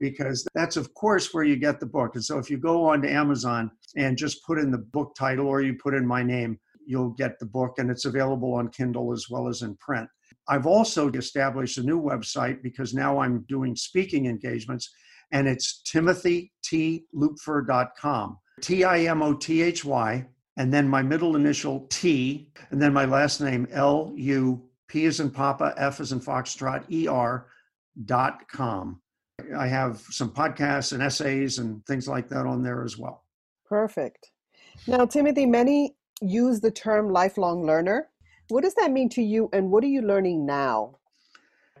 because 0.00 0.46
that's, 0.54 0.76
of 0.76 0.92
course, 0.94 1.32
where 1.32 1.44
you 1.44 1.56
get 1.56 1.80
the 1.80 1.86
book. 1.86 2.14
And 2.14 2.24
so 2.24 2.38
if 2.38 2.50
you 2.50 2.58
go 2.58 2.84
on 2.84 3.02
to 3.02 3.10
Amazon 3.10 3.70
and 3.96 4.16
just 4.16 4.44
put 4.44 4.58
in 4.58 4.70
the 4.70 4.78
book 4.78 5.14
title 5.16 5.46
or 5.46 5.62
you 5.62 5.74
put 5.74 5.94
in 5.94 6.06
my 6.06 6.22
name, 6.22 6.58
you'll 6.86 7.10
get 7.10 7.38
the 7.38 7.46
book, 7.46 7.78
and 7.78 7.90
it's 7.90 8.04
available 8.04 8.54
on 8.54 8.68
Kindle 8.68 9.12
as 9.12 9.28
well 9.30 9.48
as 9.48 9.62
in 9.62 9.74
print. 9.76 10.08
I've 10.48 10.66
also 10.66 11.10
established 11.10 11.78
a 11.78 11.82
new 11.82 12.00
website 12.00 12.62
because 12.62 12.92
now 12.92 13.18
I'm 13.18 13.44
doing 13.48 13.74
speaking 13.74 14.26
engagements 14.26 14.90
and 15.32 15.48
it's 15.48 15.80
timothytlupfer.com. 15.92 18.38
T 18.60 18.84
I 18.84 19.00
M 19.00 19.22
O 19.22 19.34
T 19.34 19.62
H 19.62 19.84
Y, 19.84 20.26
and 20.56 20.72
then 20.72 20.88
my 20.88 21.02
middle 21.02 21.36
initial 21.36 21.86
T, 21.90 22.52
and 22.70 22.80
then 22.80 22.92
my 22.92 23.04
last 23.04 23.40
name 23.40 23.66
L 23.72 24.12
U 24.16 24.62
P 24.86 25.06
as 25.06 25.18
in 25.20 25.30
Papa, 25.30 25.74
F 25.76 26.00
as 26.00 26.12
in 26.12 26.20
Foxtrot, 26.20 26.84
E 26.90 27.08
R 27.08 27.48
dot 28.04 28.48
com. 28.48 29.00
I 29.56 29.66
have 29.66 30.00
some 30.10 30.30
podcasts 30.30 30.92
and 30.92 31.02
essays 31.02 31.58
and 31.58 31.84
things 31.86 32.08
like 32.08 32.28
that 32.28 32.46
on 32.46 32.62
there 32.62 32.84
as 32.84 32.96
well. 32.96 33.24
Perfect. 33.66 34.30
Now, 34.86 35.06
Timothy, 35.06 35.46
many 35.46 35.96
use 36.20 36.60
the 36.60 36.70
term 36.70 37.10
lifelong 37.10 37.64
learner. 37.64 38.08
What 38.48 38.62
does 38.62 38.74
that 38.74 38.92
mean 38.92 39.08
to 39.10 39.22
you, 39.22 39.48
and 39.52 39.70
what 39.70 39.82
are 39.84 39.88
you 39.88 40.02
learning 40.02 40.44
now? 40.44 40.98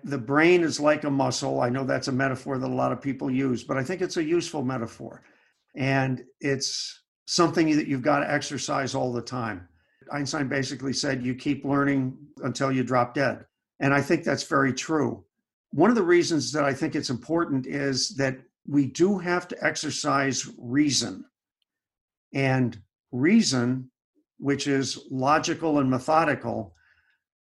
the 0.04 0.18
brain 0.18 0.62
is 0.62 0.78
like 0.78 1.04
a 1.04 1.10
muscle. 1.10 1.60
I 1.60 1.70
know 1.70 1.84
that's 1.84 2.08
a 2.08 2.12
metaphor 2.12 2.58
that 2.58 2.70
a 2.70 2.74
lot 2.74 2.92
of 2.92 3.00
people 3.00 3.30
use, 3.30 3.64
but 3.64 3.78
I 3.78 3.82
think 3.82 4.02
it's 4.02 4.18
a 4.18 4.22
useful 4.22 4.62
metaphor. 4.62 5.22
And 5.74 6.22
it's 6.40 7.02
something 7.26 7.74
that 7.74 7.88
you've 7.88 8.02
got 8.02 8.20
to 8.20 8.30
exercise 8.30 8.94
all 8.94 9.12
the 9.12 9.22
time. 9.22 9.66
Einstein 10.12 10.46
basically 10.46 10.92
said, 10.92 11.24
You 11.24 11.34
keep 11.34 11.64
learning 11.64 12.16
until 12.42 12.70
you 12.70 12.84
drop 12.84 13.14
dead. 13.14 13.46
And 13.80 13.94
I 13.94 14.02
think 14.02 14.24
that's 14.24 14.44
very 14.44 14.74
true. 14.74 15.24
One 15.74 15.90
of 15.90 15.96
the 15.96 16.04
reasons 16.04 16.52
that 16.52 16.62
I 16.62 16.72
think 16.72 16.94
it's 16.94 17.10
important 17.10 17.66
is 17.66 18.10
that 18.10 18.38
we 18.64 18.86
do 18.86 19.18
have 19.18 19.48
to 19.48 19.56
exercise 19.60 20.48
reason. 20.56 21.24
And 22.32 22.80
reason, 23.10 23.90
which 24.38 24.68
is 24.68 25.04
logical 25.10 25.80
and 25.80 25.90
methodical, 25.90 26.76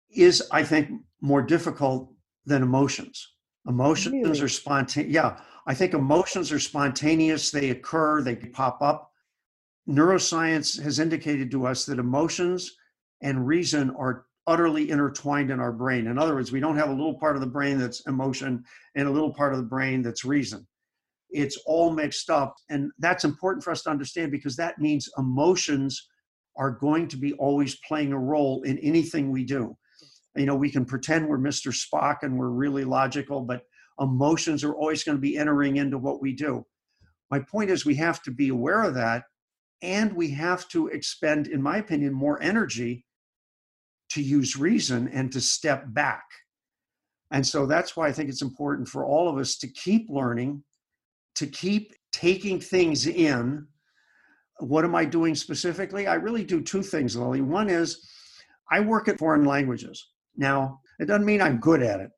is, 0.10 0.41
I 0.50 0.63
think, 0.63 0.89
more 1.22 1.43
difficult 1.43 2.12
than 2.43 2.63
emotions. 2.63 3.36
Emotions 3.67 4.13
really? 4.13 4.41
are 4.41 4.48
spontaneous. 4.48 5.13
Yeah, 5.13 5.39
I 5.67 5.76
think 5.76 5.93
emotions 5.93 6.52
are 6.52 6.60
spontaneous. 6.60 7.52
They 7.52 7.69
occur, 7.69 8.24
they 8.24 8.36
pop 8.36 8.82
up. 8.82 9.12
Neuroscience 9.88 10.82
has 10.82 10.98
indicated 10.98 11.52
to 11.52 11.67
us 11.67 11.86
that 11.86 12.00
emotions 12.00 12.76
and 13.22 13.46
reason 13.46 13.91
are 13.91 14.26
utterly 14.47 14.89
intertwined 14.89 15.51
in 15.51 15.60
our 15.60 15.71
brain. 15.71 16.08
In 16.08 16.17
other 16.17 16.36
words, 16.36 16.51
we 16.51 16.60
don't 16.60 16.77
have 16.77 16.89
a 16.89 16.93
little 16.93 17.17
part 17.17 17.36
of 17.36 17.41
the 17.41 17.47
brain 17.47 17.77
that's 17.77 18.06
emotion 18.08 18.63
and 18.95 19.08
a 19.08 19.12
little 19.12 19.34
part 19.34 19.53
of 19.53 19.60
the 19.60 19.65
brain 19.65 20.01
that's 20.01 20.25
reason. 20.25 20.67
It's 21.29 21.58
all 21.65 21.91
mixed 21.91 22.29
up. 22.29 22.56
And 22.69 22.91
that's 22.99 23.23
important 23.23 23.63
for 23.63 23.71
us 23.71 23.84
to 23.84 23.89
understand 23.89 24.32
because 24.32 24.56
that 24.58 24.79
means 24.79 25.10
emotions 25.17 26.10
are 26.56 26.71
going 26.71 27.08
to 27.08 27.17
be 27.17 27.34
always 27.34 27.77
playing 27.88 28.12
a 28.12 28.19
role 28.19 28.62
in 28.63 28.77
anything 28.79 29.32
we 29.32 29.43
do 29.43 29.75
you 30.36 30.45
know 30.45 30.56
we 30.56 30.69
can 30.69 30.86
pretend 30.86 31.27
we're 31.27 31.38
mr 31.38 31.71
spock 31.71 32.17
and 32.21 32.38
we're 32.38 32.49
really 32.49 32.84
logical 32.84 33.41
but 33.41 33.63
emotions 33.99 34.63
are 34.63 34.73
always 34.73 35.03
going 35.03 35.17
to 35.17 35.21
be 35.21 35.38
entering 35.38 35.77
into 35.77 35.97
what 35.97 36.21
we 36.21 36.34
do 36.34 36.65
my 37.29 37.39
point 37.39 37.69
is 37.69 37.86
we 37.86 37.95
have 37.95 38.21
to 38.21 38.32
be 38.32 38.49
aware 38.49 38.84
of 38.84 38.93
that 38.93 39.23
and 39.82 40.13
we 40.13 40.29
have 40.29 40.67
to 40.69 40.88
expend 40.88 41.47
in 41.47 41.62
my 41.62 41.77
opinion 41.77 42.13
more 42.13 42.41
energy 42.41 43.06
to 44.13 44.21
use 44.21 44.58
reason 44.58 45.08
and 45.10 45.32
to 45.32 45.41
step 45.41 45.84
back. 45.88 46.23
And 47.32 47.45
so 47.45 47.65
that's 47.65 47.97
why 47.97 48.08
i 48.08 48.12
think 48.12 48.30
it's 48.30 48.43
important 48.43 48.88
for 48.88 49.06
all 49.06 49.28
of 49.28 49.38
us 49.38 49.58
to 49.58 49.67
keep 49.67 50.08
learning 50.10 50.63
to 51.36 51.47
keep 51.47 51.93
taking 52.12 52.60
things 52.60 53.08
in. 53.08 53.67
What 54.60 54.86
am 54.86 54.95
i 54.95 55.04
doing 55.04 55.36
specifically? 55.36 56.08
I 56.08 56.15
really 56.15 56.43
do 56.43 56.62
two 56.62 56.84
things 56.84 57.15
lily. 57.15 57.41
One 57.41 57.69
is 57.69 58.08
i 58.71 58.80
work 58.80 59.08
at 59.08 59.19
foreign 59.19 59.45
languages. 59.45 60.10
Now, 60.38 60.80
it 60.99 61.06
doesn't 61.06 61.26
mean 61.26 61.41
I'm 61.41 61.60
good 61.60 61.84
at 61.84 61.99
it. 61.99 62.12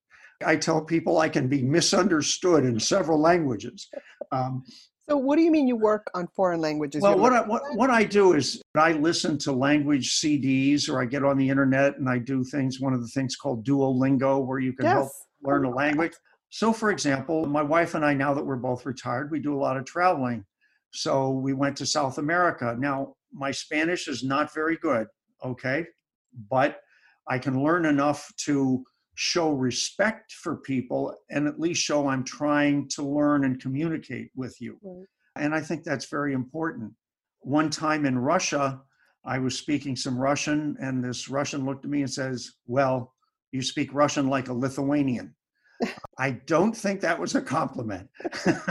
I 0.45 0.57
tell 0.57 0.83
people 0.83 1.17
I 1.17 1.29
can 1.29 1.47
be 1.47 1.61
misunderstood 1.61 2.65
in 2.65 2.79
several 2.79 3.19
languages. 3.19 3.87
Um, 4.31 4.63
so, 5.07 5.17
what 5.17 5.35
do 5.35 5.43
you 5.43 5.51
mean 5.51 5.67
you 5.67 5.75
work 5.75 6.09
on 6.15 6.27
foreign 6.27 6.61
languages? 6.61 7.03
Well, 7.03 7.19
what 7.19 7.31
I, 7.31 7.41
what, 7.41 7.61
what 7.75 7.91
I 7.91 8.03
do 8.03 8.33
is 8.33 8.61
I 8.75 8.93
listen 8.93 9.37
to 9.39 9.51
language 9.51 10.19
CDs 10.19 10.89
or 10.89 10.99
I 10.99 11.05
get 11.05 11.23
on 11.23 11.37
the 11.37 11.47
internet 11.47 11.97
and 11.97 12.09
I 12.09 12.17
do 12.17 12.43
things, 12.43 12.79
one 12.79 12.93
of 12.93 13.01
the 13.01 13.07
things 13.07 13.35
called 13.35 13.63
Duolingo, 13.65 14.43
where 14.43 14.59
you 14.59 14.73
can 14.73 14.85
yes. 14.85 14.93
help 14.93 15.11
learn 15.43 15.65
oh, 15.65 15.69
a 15.69 15.73
language. 15.73 16.13
So, 16.49 16.73
for 16.73 16.89
example, 16.89 17.45
my 17.45 17.61
wife 17.61 17.93
and 17.93 18.03
I, 18.03 18.15
now 18.15 18.33
that 18.33 18.43
we're 18.43 18.55
both 18.55 18.85
retired, 18.85 19.29
we 19.29 19.39
do 19.39 19.53
a 19.53 19.59
lot 19.59 19.77
of 19.77 19.85
traveling. 19.85 20.43
So, 20.91 21.29
we 21.29 21.53
went 21.53 21.77
to 21.77 21.85
South 21.85 22.17
America. 22.17 22.75
Now, 22.79 23.13
my 23.31 23.51
Spanish 23.51 24.07
is 24.07 24.23
not 24.23 24.53
very 24.55 24.77
good, 24.77 25.05
okay? 25.43 25.85
But 26.49 26.79
I 27.27 27.37
can 27.37 27.63
learn 27.63 27.85
enough 27.85 28.31
to 28.45 28.83
show 29.15 29.51
respect 29.51 30.33
for 30.33 30.57
people 30.57 31.15
and 31.29 31.47
at 31.47 31.59
least 31.59 31.81
show 31.81 32.07
I'm 32.07 32.23
trying 32.23 32.87
to 32.89 33.03
learn 33.03 33.45
and 33.45 33.61
communicate 33.61 34.29
with 34.35 34.59
you. 34.61 34.77
Right. 34.83 35.05
And 35.37 35.55
I 35.55 35.61
think 35.61 35.83
that's 35.83 36.05
very 36.05 36.33
important. 36.33 36.93
One 37.39 37.69
time 37.69 38.05
in 38.05 38.17
Russia, 38.17 38.81
I 39.25 39.39
was 39.39 39.57
speaking 39.57 39.95
some 39.95 40.17
Russian, 40.17 40.77
and 40.79 41.03
this 41.03 41.29
Russian 41.29 41.65
looked 41.65 41.85
at 41.85 41.91
me 41.91 42.01
and 42.01 42.11
says, 42.11 42.53
Well, 42.67 43.13
you 43.51 43.61
speak 43.61 43.93
Russian 43.93 44.27
like 44.27 44.49
a 44.49 44.53
Lithuanian. 44.53 45.35
I 46.17 46.31
don't 46.31 46.75
think 46.75 47.01
that 47.01 47.19
was 47.19 47.35
a 47.35 47.41
compliment, 47.41 48.09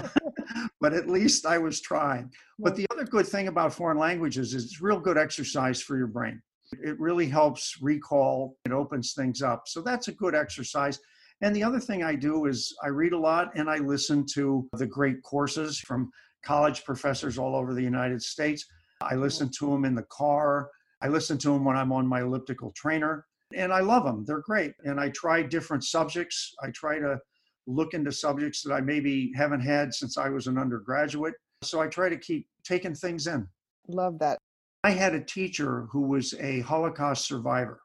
but 0.80 0.94
at 0.94 1.08
least 1.08 1.44
I 1.44 1.58
was 1.58 1.80
trying. 1.80 2.30
But 2.58 2.76
the 2.76 2.86
other 2.90 3.04
good 3.04 3.26
thing 3.26 3.48
about 3.48 3.74
foreign 3.74 3.98
languages 3.98 4.54
is 4.54 4.64
it's 4.64 4.80
real 4.80 5.00
good 5.00 5.18
exercise 5.18 5.82
for 5.82 5.96
your 5.96 6.06
brain. 6.06 6.40
It 6.82 6.98
really 6.98 7.26
helps 7.26 7.78
recall, 7.80 8.56
it 8.64 8.72
opens 8.72 9.12
things 9.12 9.42
up. 9.42 9.64
So 9.66 9.80
that's 9.80 10.08
a 10.08 10.12
good 10.12 10.34
exercise. 10.34 10.98
And 11.40 11.54
the 11.54 11.62
other 11.62 11.80
thing 11.80 12.02
I 12.02 12.14
do 12.14 12.46
is 12.46 12.74
I 12.82 12.88
read 12.88 13.12
a 13.12 13.18
lot 13.18 13.50
and 13.54 13.68
I 13.68 13.78
listen 13.78 14.24
to 14.34 14.68
the 14.74 14.86
great 14.86 15.22
courses 15.22 15.78
from 15.78 16.10
college 16.44 16.84
professors 16.84 17.38
all 17.38 17.56
over 17.56 17.74
the 17.74 17.82
United 17.82 18.22
States. 18.22 18.64
I 19.00 19.14
listen 19.14 19.50
to 19.58 19.70
them 19.70 19.84
in 19.84 19.94
the 19.94 20.06
car. 20.10 20.70
I 21.02 21.08
listen 21.08 21.36
to 21.38 21.48
them 21.52 21.64
when 21.64 21.76
I'm 21.76 21.92
on 21.92 22.06
my 22.06 22.22
elliptical 22.22 22.72
trainer. 22.76 23.26
And 23.54 23.72
I 23.72 23.80
love 23.80 24.04
them. 24.04 24.24
They're 24.26 24.40
great. 24.40 24.72
And 24.84 24.98
I 24.98 25.10
try 25.10 25.42
different 25.42 25.84
subjects. 25.84 26.54
I 26.62 26.70
try 26.70 26.98
to 26.98 27.18
look 27.66 27.94
into 27.94 28.12
subjects 28.12 28.62
that 28.62 28.72
I 28.72 28.80
maybe 28.80 29.32
haven't 29.34 29.60
had 29.60 29.92
since 29.92 30.16
I 30.18 30.28
was 30.28 30.46
an 30.46 30.58
undergraduate. 30.58 31.34
So 31.62 31.80
I 31.80 31.88
try 31.88 32.08
to 32.08 32.16
keep 32.16 32.46
taking 32.62 32.94
things 32.94 33.26
in. 33.26 33.46
Love 33.88 34.18
that. 34.18 34.38
I 34.84 34.90
had 34.90 35.14
a 35.14 35.20
teacher 35.20 35.86
who 35.90 36.02
was 36.02 36.34
a 36.34 36.60
Holocaust 36.60 37.26
survivor. 37.26 37.80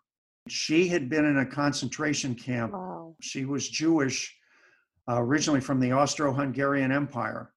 She 0.50 0.90
had 0.90 1.10
been 1.10 1.24
in 1.24 1.38
a 1.38 1.46
concentration 1.46 2.36
camp. 2.36 2.74
Wow. 2.74 3.16
She 3.22 3.46
was 3.46 3.70
Jewish, 3.70 4.36
uh, 5.10 5.16
originally 5.22 5.62
from 5.62 5.80
the 5.80 5.94
Austro 5.94 6.34
Hungarian 6.34 6.92
Empire, 6.92 7.54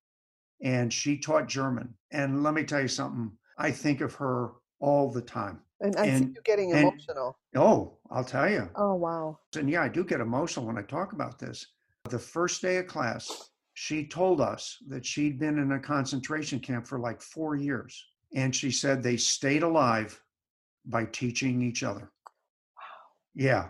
and 0.63 0.93
she 0.93 1.19
taught 1.19 1.49
German. 1.49 1.93
And 2.13 2.45
let 2.45 2.55
me 2.55 2.63
tell 2.63 2.83
you 2.83 2.89
something, 2.89 3.33
I 3.59 3.73
think 3.73 4.01
of 4.01 4.15
her 4.15 4.53
all 4.79 5.11
the 5.11 5.23
time. 5.23 5.61
And 5.81 5.97
I 5.97 6.21
see 6.21 6.27
you 6.27 6.43
getting 6.45 6.71
and- 6.71 6.87
emotional. 6.87 7.37
Oh, 7.57 7.99
I'll 8.13 8.25
tell 8.25 8.49
you. 8.49 8.71
Oh, 8.77 8.95
wow. 8.95 9.41
And 9.57 9.69
yeah, 9.69 9.83
I 9.83 9.89
do 9.89 10.05
get 10.05 10.21
emotional 10.21 10.67
when 10.67 10.79
I 10.79 10.83
talk 10.83 11.15
about 11.15 11.41
this. 11.41 11.67
The 12.09 12.19
first 12.19 12.63
day 12.63 12.77
of 12.77 12.87
class, 12.87 13.51
she 13.75 14.07
told 14.07 14.41
us 14.41 14.77
that 14.87 15.05
she'd 15.05 15.41
been 15.41 15.59
in 15.59 15.73
a 15.73 15.81
concentration 15.81 16.61
camp 16.61 16.87
for 16.87 17.01
like 17.01 17.21
four 17.21 17.57
years. 17.57 18.07
And 18.35 18.55
she 18.55 18.71
said 18.71 19.03
they 19.03 19.17
stayed 19.17 19.63
alive 19.63 20.21
by 20.87 21.05
teaching 21.07 21.63
each 21.63 21.83
other. 21.83 22.11
Wow. 22.77 22.85
Yeah. 23.35 23.69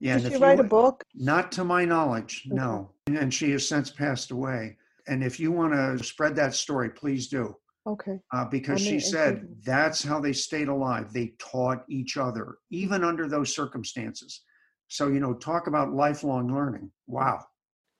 Yeah. 0.00 0.16
Did 0.16 0.26
and 0.26 0.34
she 0.34 0.38
write 0.40 0.60
a 0.60 0.64
book? 0.64 1.04
Not 1.14 1.52
to 1.52 1.64
my 1.64 1.84
knowledge, 1.84 2.44
Okay. 2.46 2.54
no. 2.56 2.92
And 3.06 3.32
she 3.32 3.50
has 3.52 3.68
since 3.68 3.90
passed 3.90 4.30
away. 4.30 4.76
And 5.06 5.24
if 5.24 5.40
you 5.40 5.50
want 5.52 5.72
to 5.72 6.02
spread 6.04 6.36
that 6.36 6.54
story, 6.54 6.90
please 6.90 7.28
do. 7.28 7.56
Okay. 7.86 8.20
Uh, 8.32 8.44
because 8.44 8.80
I'm 8.80 8.86
she 8.86 9.00
said 9.00 9.48
that's 9.64 10.02
how 10.02 10.20
they 10.20 10.32
stayed 10.32 10.68
alive. 10.68 11.12
They 11.12 11.34
taught 11.38 11.84
each 11.88 12.16
other, 12.16 12.58
even 12.70 13.02
under 13.02 13.28
those 13.28 13.54
circumstances. 13.54 14.42
So, 14.88 15.08
you 15.08 15.20
know, 15.20 15.34
talk 15.34 15.66
about 15.66 15.92
lifelong 15.92 16.54
learning. 16.54 16.90
Wow. 17.06 17.44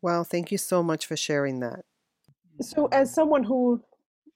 Wow. 0.01 0.23
Thank 0.25 0.53
you 0.53 0.59
so 0.59 0.83
much 0.83 1.07
for 1.07 1.17
sharing 1.17 1.61
that. 1.61 1.85
So, 2.61 2.87
as 2.93 3.13
someone 3.13 3.43
who 3.43 3.83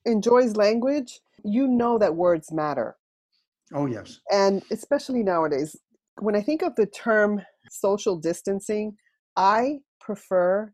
enjoys 0.06 0.56
language, 0.56 1.20
you 1.44 1.66
know 1.66 1.98
that 1.98 2.14
words 2.14 2.52
matter. 2.52 2.96
Oh, 3.74 3.86
yes. 3.86 4.20
And 4.30 4.62
especially 4.70 5.22
nowadays, 5.22 5.76
when 6.20 6.36
I 6.36 6.40
think 6.40 6.62
of 6.62 6.74
the 6.76 6.86
term 6.86 7.42
social 7.70 8.16
distancing, 8.16 8.96
I 9.36 9.80
prefer 10.00 10.72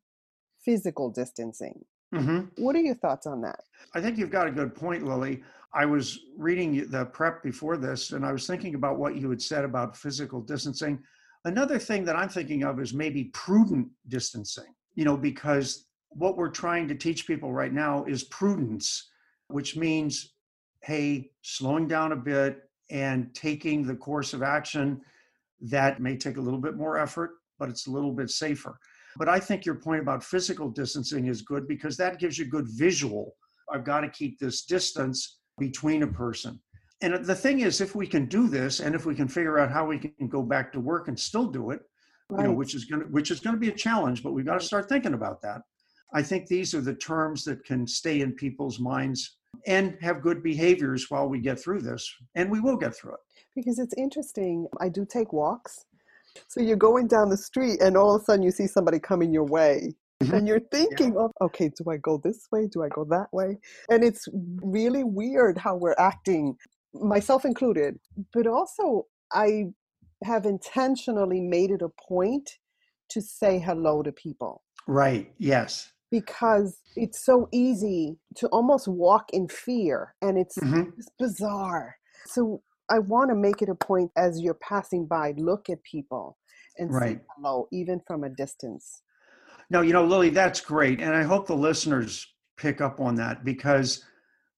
physical 0.64 1.11
distancing. 1.11 1.85
hmm 2.14 2.42
What 2.57 2.77
are 2.77 2.81
your 2.81 2.95
thoughts 2.95 3.27
on 3.27 3.40
that? 3.42 3.61
I 3.95 4.01
think 4.01 4.18
you've 4.18 4.31
got 4.31 4.47
a 4.47 4.53
good 4.53 4.75
point, 4.75 5.05
Lily. 5.05 5.42
I 5.75 5.87
was 5.87 6.21
reading 6.37 6.87
the 6.90 7.07
prep 7.07 7.42
before 7.42 7.79
this, 7.79 8.12
and 8.12 8.27
I 8.27 8.33
was 8.33 8.47
thinking 8.47 8.75
about 8.75 8.99
what 8.99 9.16
you 9.16 9.31
had 9.31 9.40
said 9.40 9.64
about 9.64 9.97
physical 9.97 10.40
distancing. 10.40 11.03
Another 11.47 11.79
thing 11.79 12.05
that 12.05 12.14
I'm 12.14 12.29
thinking 12.29 12.62
of 12.62 12.79
is 12.79 12.92
maybe 12.92 13.25
prudent 13.33 13.88
distancing, 14.09 14.75
you 14.95 15.05
know, 15.05 15.16
because 15.16 15.87
what 16.11 16.37
we're 16.37 16.51
trying 16.51 16.87
to 16.88 16.95
teach 16.95 17.27
people 17.27 17.53
right 17.53 17.73
now 17.73 18.05
is 18.05 18.25
prudence, 18.25 19.09
which 19.53 19.77
means, 19.77 20.35
hey, 20.83 21.31
slowing 21.43 21.88
down 21.88 22.12
a 22.12 22.17
bit 22.17 22.69
and 22.91 23.35
taking 23.35 23.87
the 23.87 23.97
course 23.97 24.35
of 24.35 24.43
action 24.43 25.01
that 25.61 26.01
may 26.01 26.17
take 26.17 26.37
a 26.37 26.41
little 26.41 26.61
bit 26.61 26.77
more 26.77 26.99
effort, 26.99 27.33
but 27.59 27.69
it's 27.69 27.87
a 27.87 27.91
little 27.91 28.12
bit 28.12 28.31
safer. 28.31 28.79
But 29.17 29.29
I 29.29 29.38
think 29.38 29.65
your 29.65 29.77
point 29.77 30.01
about 30.01 30.25
physical 30.25 30.71
distancing 30.71 31.27
is 31.27 31.43
good 31.43 31.69
because 31.69 31.97
that 31.99 32.19
gives 32.19 32.38
you 32.38 32.47
good 32.47 32.67
visual 32.69 33.35
I've 33.73 33.85
got 33.85 34.01
to 34.01 34.09
keep 34.09 34.38
this 34.38 34.65
distance 34.65 35.38
between 35.59 36.03
a 36.03 36.07
person. 36.07 36.61
And 37.01 37.25
the 37.25 37.35
thing 37.35 37.61
is, 37.61 37.81
if 37.81 37.95
we 37.95 38.07
can 38.07 38.27
do 38.27 38.49
this, 38.49 38.81
and 38.81 38.95
if 38.95 39.07
we 39.07 39.15
can 39.15 39.27
figure 39.27 39.59
out 39.59 39.73
how 39.73 39.87
we 39.87 39.99
can 39.99 40.29
go 40.29 40.43
back 40.43 40.73
to 40.73 40.81
work 40.81 41.09
and 41.09 41.19
still 41.19 41.47
do 41.47 41.71
it, 41.71 41.81
you 42.31 42.45
know, 42.45 42.53
which 42.53 42.75
is 42.75 42.85
going 42.85 43.03
to 43.03 43.09
which 43.09 43.31
is 43.31 43.41
going 43.41 43.55
to 43.55 43.61
be 43.61 43.69
a 43.69 43.75
challenge, 43.75 44.23
but 44.23 44.33
we've 44.33 44.47
got 44.47 44.59
to 44.59 44.65
start 44.65 44.88
thinking 44.88 45.15
about 45.15 45.43
that. 45.43 45.62
I 46.15 46.23
think 46.23 46.47
these 46.47 46.75
are 46.75 46.81
the 46.81 46.95
terms 46.95 47.45
that 47.45 47.65
can 47.65 47.87
stay 47.87 48.21
in 48.21 48.33
people's 48.33 48.79
minds 48.79 49.38
and 49.66 49.96
have 50.01 50.22
good 50.22 50.42
behaviors 50.42 51.11
while 51.11 51.29
we 51.29 51.40
get 51.40 51.61
through 51.61 51.81
this, 51.81 52.12
and 52.35 52.51
we 52.51 52.61
will 52.61 52.77
get 52.77 52.94
through 52.94 53.14
it. 53.14 53.20
Because 53.55 53.79
it's 53.79 53.94
interesting. 53.96 54.66
I 54.81 54.88
do 54.88 55.05
take 55.05 55.33
walks. 55.33 55.85
So 56.48 56.61
you're 56.61 56.77
going 56.77 57.09
down 57.09 57.29
the 57.29 57.37
street 57.37 57.81
and 57.83 57.96
all 57.96 58.14
of 58.14 58.22
a 58.22 58.25
sudden 58.25 58.42
you 58.42 58.51
see 58.51 58.66
somebody 58.66 58.98
coming 58.98 59.33
your 59.33 59.44
way. 59.44 59.94
Mhm. 60.22 60.33
And 60.33 60.48
you're 60.48 60.61
thinking 60.61 61.16
of, 61.16 61.31
okay, 61.40 61.68
do 61.68 61.90
I 61.90 61.98
go 61.98 62.16
this 62.16 62.48
way? 62.51 62.66
Do 62.66 62.83
I 62.83 62.88
go 62.88 63.05
that 63.05 63.33
way? 63.33 63.59
And 63.90 64.03
it's 64.03 64.29
really 64.62 65.05
weird 65.05 65.59
how 65.59 65.77
we're 65.77 65.96
acting, 65.98 66.57
myself 66.94 67.44
included. 67.44 67.98
But 68.33 68.46
also, 68.46 69.07
I 69.33 69.72
have 70.25 70.46
intentionally 70.46 71.40
made 71.40 71.70
it 71.70 71.83
a 71.83 71.88
point 71.88 72.59
to 73.09 73.20
say 73.20 73.59
hello 73.59 74.03
to 74.03 74.12
people 74.12 74.62
Right. 74.87 75.33
Yes. 75.38 75.91
Because 76.12 76.79
it's 76.94 77.25
so 77.25 77.48
easy 77.53 78.18
to 78.37 78.46
almost 78.48 78.87
walk 78.87 79.31
in 79.33 79.48
fear 79.48 80.14
and 80.20 80.38
it's 80.38 80.59
Mhm. 80.59 80.92
it's 80.98 81.09
bizarre. 81.18 81.96
So 82.27 82.62
I 82.88 82.98
want 82.98 83.31
to 83.31 83.35
make 83.35 83.62
it 83.62 83.70
a 83.70 83.75
point 83.75 84.12
as 84.14 84.40
you're 84.40 84.62
passing 84.72 85.07
by, 85.07 85.33
look 85.38 85.70
at 85.70 85.83
people 85.83 86.38
and 86.79 86.94
say 86.94 87.20
hello, 87.35 87.66
even 87.72 88.01
from 88.07 88.22
a 88.25 88.29
distance. 88.29 89.03
No, 89.70 89.81
you 89.81 89.94
know, 89.94 90.05
Lily, 90.05 90.29
that's 90.29 90.61
great. 90.61 91.01
And 91.01 91.14
I 91.14 91.22
hope 91.22 91.46
the 91.46 91.57
listeners 91.57 92.27
pick 92.59 92.83
up 92.83 93.01
on 93.01 93.14
that 93.14 93.42
because 93.42 94.05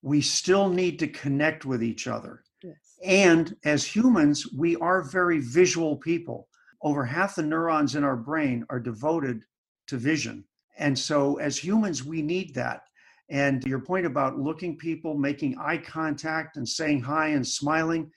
we 0.03 0.21
still 0.21 0.69
need 0.69 0.99
to 0.99 1.09
connect 1.09 1.65
with 1.65 1.83
each 1.83 2.09
other. 2.09 2.43
Yes. 2.63 2.99
And 3.05 3.57
as 3.65 3.85
humans, 3.85 4.53
we 4.53 4.75
are 4.77 5.03
very 5.03 5.39
visual 5.39 5.97
people. 5.97 6.49
Over 6.83 7.05
half 7.05 7.37
the 7.37 7.43
neurons 7.43 7.95
in 7.95 8.03
our 8.03 8.17
brain 8.17 8.67
are 8.71 8.81
devoted 8.81 9.45
to 9.87 9.97
vision. 9.97 10.45
And 10.79 10.99
so, 10.99 11.37
as 11.37 11.57
humans, 11.57 12.05
we 12.05 12.23
need 12.23 12.55
that. 12.55 12.83
And 13.31 13.65
your 13.65 13.79
point 13.81 14.07
about 14.07 14.39
looking 14.39 14.77
people, 14.77 15.15
making 15.17 15.57
eye 15.59 15.79
contact, 15.79 16.57
and 16.57 16.69
saying 16.69 17.01
hi 17.03 17.29
and 17.29 17.47
smiling 17.47 18.11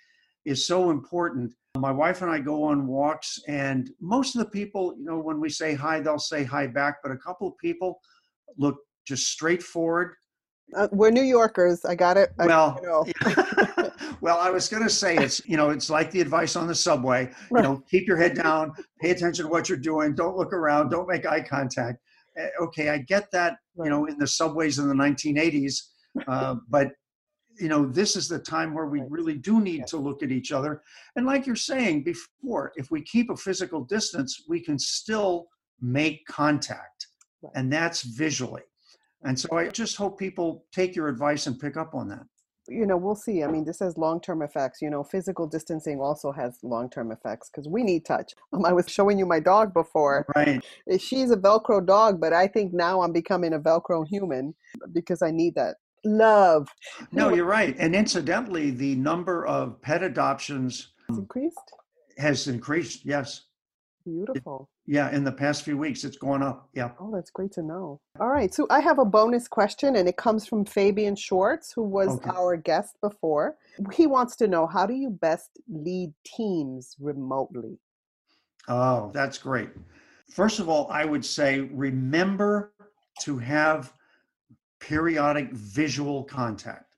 is 0.46 0.66
so 0.68 0.90
important. 0.92 1.54
My 1.78 1.92
wife 1.92 2.22
and 2.22 2.32
I 2.32 2.40
go 2.40 2.64
on 2.64 2.88
walks, 2.88 3.40
and 3.48 3.92
most 4.02 4.36
of 4.36 4.40
the 4.40 4.50
people, 4.50 4.96
you 4.98 5.06
know, 5.06 5.20
when 5.20 5.40
we 5.40 5.50
say 5.50 5.76
hi, 5.76 6.00
they'll 6.00 6.20
say 6.20 6.44
hi 6.44 6.68
back, 6.68 6.98
but 7.04 7.12
a 7.12 7.18
couple 7.18 7.48
of 7.48 7.58
people 7.60 8.00
look 8.58 8.78
just 9.06 9.28
straightforward 9.28 10.16
Uh, 10.76 10.88
we're 10.92 11.12
New 11.12 11.22
Yorkers. 11.24 11.86
I 11.86 11.96
got 11.96 12.18
it. 12.18 12.32
I, 12.40 12.46
well, 12.48 12.78
you 12.82 12.88
know. 12.90 13.06
well, 14.22 14.38
I 14.38 14.50
was 14.50 14.68
going 14.68 14.84
to 14.84 14.90
say 14.90 15.16
it's 15.16 15.42
you 15.46 15.56
know 15.56 15.70
it's 15.70 15.90
like 15.90 16.12
the 16.12 16.20
advice 16.20 16.58
on 16.58 16.68
the 16.68 16.76
subway. 16.76 17.22
You 17.28 17.34
Right. 17.52 17.64
know, 17.64 17.82
keep 17.90 18.06
your 18.08 18.18
head 18.18 18.36
down, 18.36 18.74
pay 19.00 19.12
attention 19.12 19.46
to 19.46 19.52
what 19.52 19.70
you're 19.70 19.78
doing, 19.78 20.14
don't 20.14 20.36
look 20.36 20.52
around, 20.52 20.90
don't 20.90 21.08
make 21.08 21.26
eye 21.26 21.42
contact. 21.42 22.00
Eh, 22.38 22.50
Okay, 22.62 22.90
I 22.90 23.00
get 23.00 23.32
that. 23.32 23.58
You 23.76 23.90
know, 23.90 24.06
in 24.06 24.18
the 24.18 24.28
subways 24.28 24.80
in 24.80 24.88
the 24.88 24.96
1980s, 24.96 25.82
uh, 26.28 26.56
but 26.70 26.92
you 27.60 27.68
know 27.70 27.86
this 27.86 28.16
is 28.16 28.28
the 28.28 28.40
time 28.40 28.74
where 28.74 28.88
we 28.88 29.02
really 29.10 29.36
do 29.36 29.60
need 29.60 29.88
to 29.88 29.98
look 29.98 30.24
at 30.24 30.32
each 30.32 30.52
other. 30.52 30.82
And 31.16 31.26
like 31.26 31.46
you're 31.46 31.56
saying 31.56 32.04
before, 32.04 32.72
if 32.76 32.92
we 32.92 33.02
keep 33.02 33.30
a 33.30 33.38
physical 33.38 33.84
distance, 33.84 34.44
we 34.48 34.60
can 34.60 34.78
still 34.78 35.48
make 35.82 36.26
contact, 36.28 37.08
and 37.56 37.72
that's 37.72 38.02
visually. 38.02 38.64
And 39.24 39.38
so 39.40 39.58
I 39.58 39.70
just 39.70 39.98
hope 39.98 40.20
people 40.20 40.66
take 40.72 40.96
your 40.96 41.08
advice 41.08 41.48
and 41.48 41.60
pick 41.60 41.76
up 41.76 41.96
on 41.96 42.08
that. 42.10 42.24
You 42.70 42.86
know, 42.86 42.98
we'll 42.98 43.16
see. 43.16 43.44
I 43.44 43.48
mean, 43.48 43.66
this 43.66 43.80
has 43.80 43.98
long 43.98 44.20
term 44.22 44.42
effects. 44.42 44.82
You 44.82 44.90
know, 44.90 45.04
physical 45.04 45.48
distancing 45.48 46.00
also 46.00 46.32
has 46.32 46.58
long 46.64 46.90
term 46.90 47.12
effects 47.12 47.50
because 47.50 47.68
we 47.68 47.84
need 47.84 48.06
touch. 48.06 48.34
Um, 48.54 48.66
I 48.66 48.72
was 48.74 48.88
showing 48.90 49.20
you 49.20 49.26
my 49.26 49.40
dog 49.40 49.74
before. 49.74 50.26
Right. 50.36 50.64
Eh, 50.90 50.98
She's 50.98 51.32
a 51.32 51.36
Velcro 51.38 51.86
dog, 51.86 52.20
but 52.22 52.32
I 52.34 52.48
think 52.48 52.74
now 52.74 53.02
I'm 53.02 53.12
becoming 53.12 53.54
a 53.54 53.60
Velcro 53.60 54.08
human 54.08 54.56
because 54.94 55.22
I 55.22 55.32
need 55.32 55.56
that 55.56 55.76
love. 56.06 56.68
No, 57.12 57.30
No, 57.30 57.36
you're 57.36 57.46
right. 57.46 57.76
And 57.78 57.94
incidentally, 57.96 58.72
the 58.72 58.96
number 58.96 59.46
of 59.46 59.82
pet 59.82 60.02
adoptions 60.04 60.94
It's 61.10 61.18
increased. 61.18 61.72
has 62.18 62.48
increased. 62.48 63.06
Yes. 63.06 63.42
Beautiful. 64.08 64.70
Yeah. 64.86 65.14
In 65.14 65.26
the 65.26 65.32
past 65.34 65.64
few 65.64 65.78
weeks, 65.78 66.06
it's 66.06 66.16
gone 66.16 66.42
up. 66.42 66.70
Yeah. 66.74 66.92
Oh, 66.98 67.12
that's 67.14 67.30
great 67.30 67.52
to 67.54 67.62
know. 67.62 68.00
All 68.22 68.30
right. 68.30 68.54
So 68.54 68.66
I 68.70 68.80
have 68.80 69.00
a 69.00 69.06
bonus 69.06 69.50
question, 69.50 69.98
and 69.98 70.08
it 70.08 70.16
comes 70.16 70.48
from 70.48 70.64
Fabian 70.64 71.14
Schwartz, 71.14 71.74
who 71.74 71.84
was 71.84 72.08
Okay. 72.08 72.30
our 72.30 72.56
guest 72.56 72.96
before. 73.02 73.58
He 73.92 74.08
wants 74.08 74.38
to 74.38 74.48
know 74.48 74.66
how 74.66 74.86
do 74.86 74.94
you 74.94 75.10
best 75.10 75.50
lead 75.68 76.14
teams 76.24 76.96
remotely? 77.02 77.80
Oh, 78.70 79.12
that's 79.14 79.38
great. 79.38 79.72
First 80.32 80.60
of 80.60 80.70
all, 80.70 80.88
I 80.90 81.04
would 81.04 81.26
say 81.26 81.60
remember 81.60 82.72
to 83.24 83.38
have 83.38 83.92
periodic 84.80 85.52
visual 85.52 86.24
contact. 86.24 86.96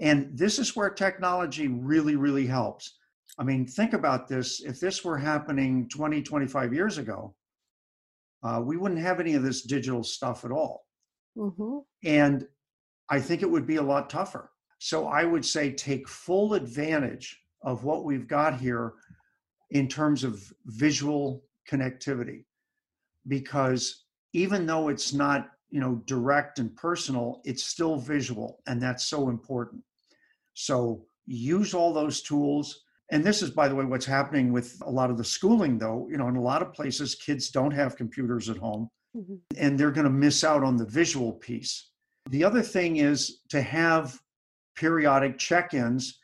And 0.00 0.36
this 0.36 0.58
is 0.58 0.74
where 0.74 0.90
technology 0.90 1.68
really, 1.68 2.16
really 2.16 2.46
helps. 2.46 2.96
I 3.40 3.42
mean, 3.42 3.66
think 3.66 3.94
about 3.94 4.28
this. 4.28 4.60
If 4.60 4.80
this 4.80 5.02
were 5.02 5.16
happening 5.16 5.88
20, 5.88 6.22
25 6.22 6.74
years 6.74 6.98
ago, 6.98 7.34
uh, 8.42 8.60
we 8.62 8.76
wouldn't 8.76 9.00
have 9.00 9.18
any 9.18 9.34
of 9.34 9.42
this 9.42 9.62
digital 9.62 10.04
stuff 10.04 10.44
at 10.44 10.50
all. 10.50 10.84
Mm-hmm. 11.38 11.78
And 12.04 12.46
I 13.08 13.18
think 13.18 13.40
it 13.40 13.50
would 13.50 13.66
be 13.66 13.76
a 13.76 13.82
lot 13.82 14.10
tougher. 14.10 14.50
So 14.78 15.08
I 15.08 15.24
would 15.24 15.44
say 15.44 15.72
take 15.72 16.06
full 16.06 16.52
advantage 16.52 17.40
of 17.64 17.84
what 17.84 18.04
we've 18.04 18.28
got 18.28 18.60
here 18.60 18.92
in 19.70 19.88
terms 19.88 20.22
of 20.22 20.42
visual 20.66 21.42
connectivity 21.70 22.44
because 23.28 24.04
even 24.32 24.66
though 24.66 24.88
it's 24.88 25.12
not 25.12 25.48
you 25.70 25.80
know 25.80 26.02
direct 26.06 26.58
and 26.58 26.74
personal 26.74 27.40
it's 27.44 27.64
still 27.64 27.96
visual 27.96 28.60
and 28.66 28.82
that's 28.82 29.04
so 29.04 29.28
important 29.28 29.82
so 30.54 31.04
use 31.26 31.74
all 31.74 31.92
those 31.92 32.22
tools 32.22 32.82
and 33.10 33.24
this 33.24 33.42
is 33.42 33.50
by 33.50 33.68
the 33.68 33.74
way 33.74 33.84
what's 33.84 34.06
happening 34.06 34.52
with 34.52 34.80
a 34.86 34.90
lot 34.90 35.10
of 35.10 35.18
the 35.18 35.24
schooling 35.24 35.78
though. 35.78 36.08
You 36.10 36.16
know 36.16 36.28
in 36.28 36.36
a 36.36 36.42
lot 36.42 36.62
of 36.62 36.72
places 36.72 37.14
kids 37.14 37.50
don't 37.50 37.72
have 37.72 37.96
computers 37.96 38.48
at 38.48 38.56
home 38.56 38.88
mm-hmm. 39.16 39.36
and 39.56 39.78
they're 39.78 39.90
going 39.90 40.04
to 40.04 40.10
miss 40.10 40.44
out 40.44 40.62
on 40.62 40.76
the 40.76 40.86
visual 40.86 41.32
piece. 41.32 41.90
The 42.30 42.44
other 42.44 42.62
thing 42.62 42.96
is 42.96 43.40
to 43.48 43.60
have 43.62 44.18
periodic 44.76 45.38
check-ins 45.38 46.18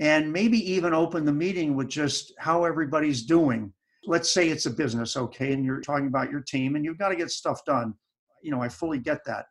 and 0.00 0.32
maybe 0.32 0.58
even 0.72 0.92
open 0.92 1.24
the 1.24 1.32
meeting 1.32 1.76
with 1.76 1.88
just 1.88 2.32
how 2.38 2.64
everybody's 2.64 3.22
doing. 3.22 3.72
Let's 4.06 4.32
say 4.32 4.48
it's 4.48 4.66
a 4.66 4.70
business 4.70 5.16
okay 5.16 5.52
and 5.52 5.64
you're 5.64 5.80
talking 5.80 6.08
about 6.08 6.30
your 6.30 6.40
team 6.40 6.74
and 6.74 6.84
you've 6.84 6.98
got 6.98 7.10
to 7.10 7.16
get 7.16 7.30
stuff 7.30 7.64
done. 7.64 7.94
You 8.42 8.50
know 8.50 8.60
i 8.60 8.68
fully 8.68 8.98
get 8.98 9.24
that. 9.26 9.46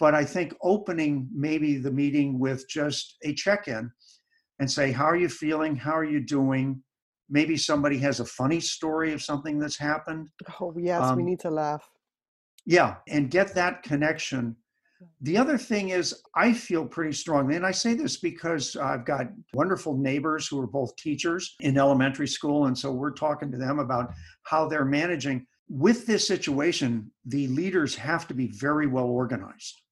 But 0.00 0.14
i 0.14 0.24
think 0.24 0.54
opening 0.62 1.28
maybe 1.32 1.76
the 1.76 1.90
meeting 1.90 2.38
with 2.38 2.66
just 2.68 3.16
a 3.22 3.34
check-in 3.34 3.90
and 4.62 4.70
say, 4.70 4.92
How 4.92 5.06
are 5.06 5.16
you 5.16 5.28
feeling? 5.28 5.74
How 5.74 5.96
are 5.98 6.04
you 6.04 6.20
doing? 6.20 6.80
Maybe 7.28 7.56
somebody 7.56 7.98
has 7.98 8.20
a 8.20 8.24
funny 8.24 8.60
story 8.60 9.12
of 9.12 9.20
something 9.20 9.58
that's 9.58 9.76
happened. 9.76 10.28
Oh, 10.60 10.72
yes, 10.78 11.02
um, 11.02 11.16
we 11.16 11.24
need 11.24 11.40
to 11.40 11.50
laugh. 11.50 11.90
Yeah, 12.64 12.96
and 13.08 13.28
get 13.28 13.54
that 13.54 13.82
connection. 13.82 14.54
The 15.20 15.36
other 15.36 15.58
thing 15.58 15.88
is, 15.88 16.22
I 16.36 16.52
feel 16.52 16.86
pretty 16.86 17.12
strongly, 17.12 17.56
and 17.56 17.66
I 17.66 17.72
say 17.72 17.94
this 17.94 18.20
because 18.20 18.76
I've 18.76 19.04
got 19.04 19.26
wonderful 19.52 19.96
neighbors 19.96 20.46
who 20.46 20.60
are 20.60 20.68
both 20.68 20.94
teachers 20.94 21.56
in 21.58 21.76
elementary 21.76 22.28
school. 22.28 22.66
And 22.66 22.78
so 22.78 22.92
we're 22.92 23.10
talking 23.10 23.50
to 23.50 23.58
them 23.58 23.80
about 23.80 24.12
how 24.44 24.68
they're 24.68 24.84
managing. 24.84 25.44
With 25.68 26.06
this 26.06 26.24
situation, 26.24 27.10
the 27.24 27.48
leaders 27.48 27.96
have 27.96 28.28
to 28.28 28.34
be 28.34 28.46
very 28.46 28.86
well 28.86 29.06
organized. 29.06 29.82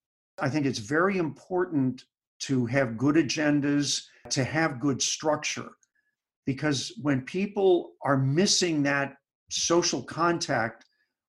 I 0.41 0.49
think 0.49 0.65
it's 0.65 0.79
very 0.79 1.19
important 1.19 2.05
to 2.41 2.67
have 2.67 2.99
good 2.99 3.17
agendas, 3.17 4.03
to 4.31 4.45
have 4.45 4.81
good 4.81 5.01
structure. 5.01 5.71
Because 6.47 6.93
when 7.03 7.23
people 7.23 7.93
are 8.03 8.17
missing 8.17 8.83
that 8.85 9.17
social 9.51 10.03
contact, 10.03 10.85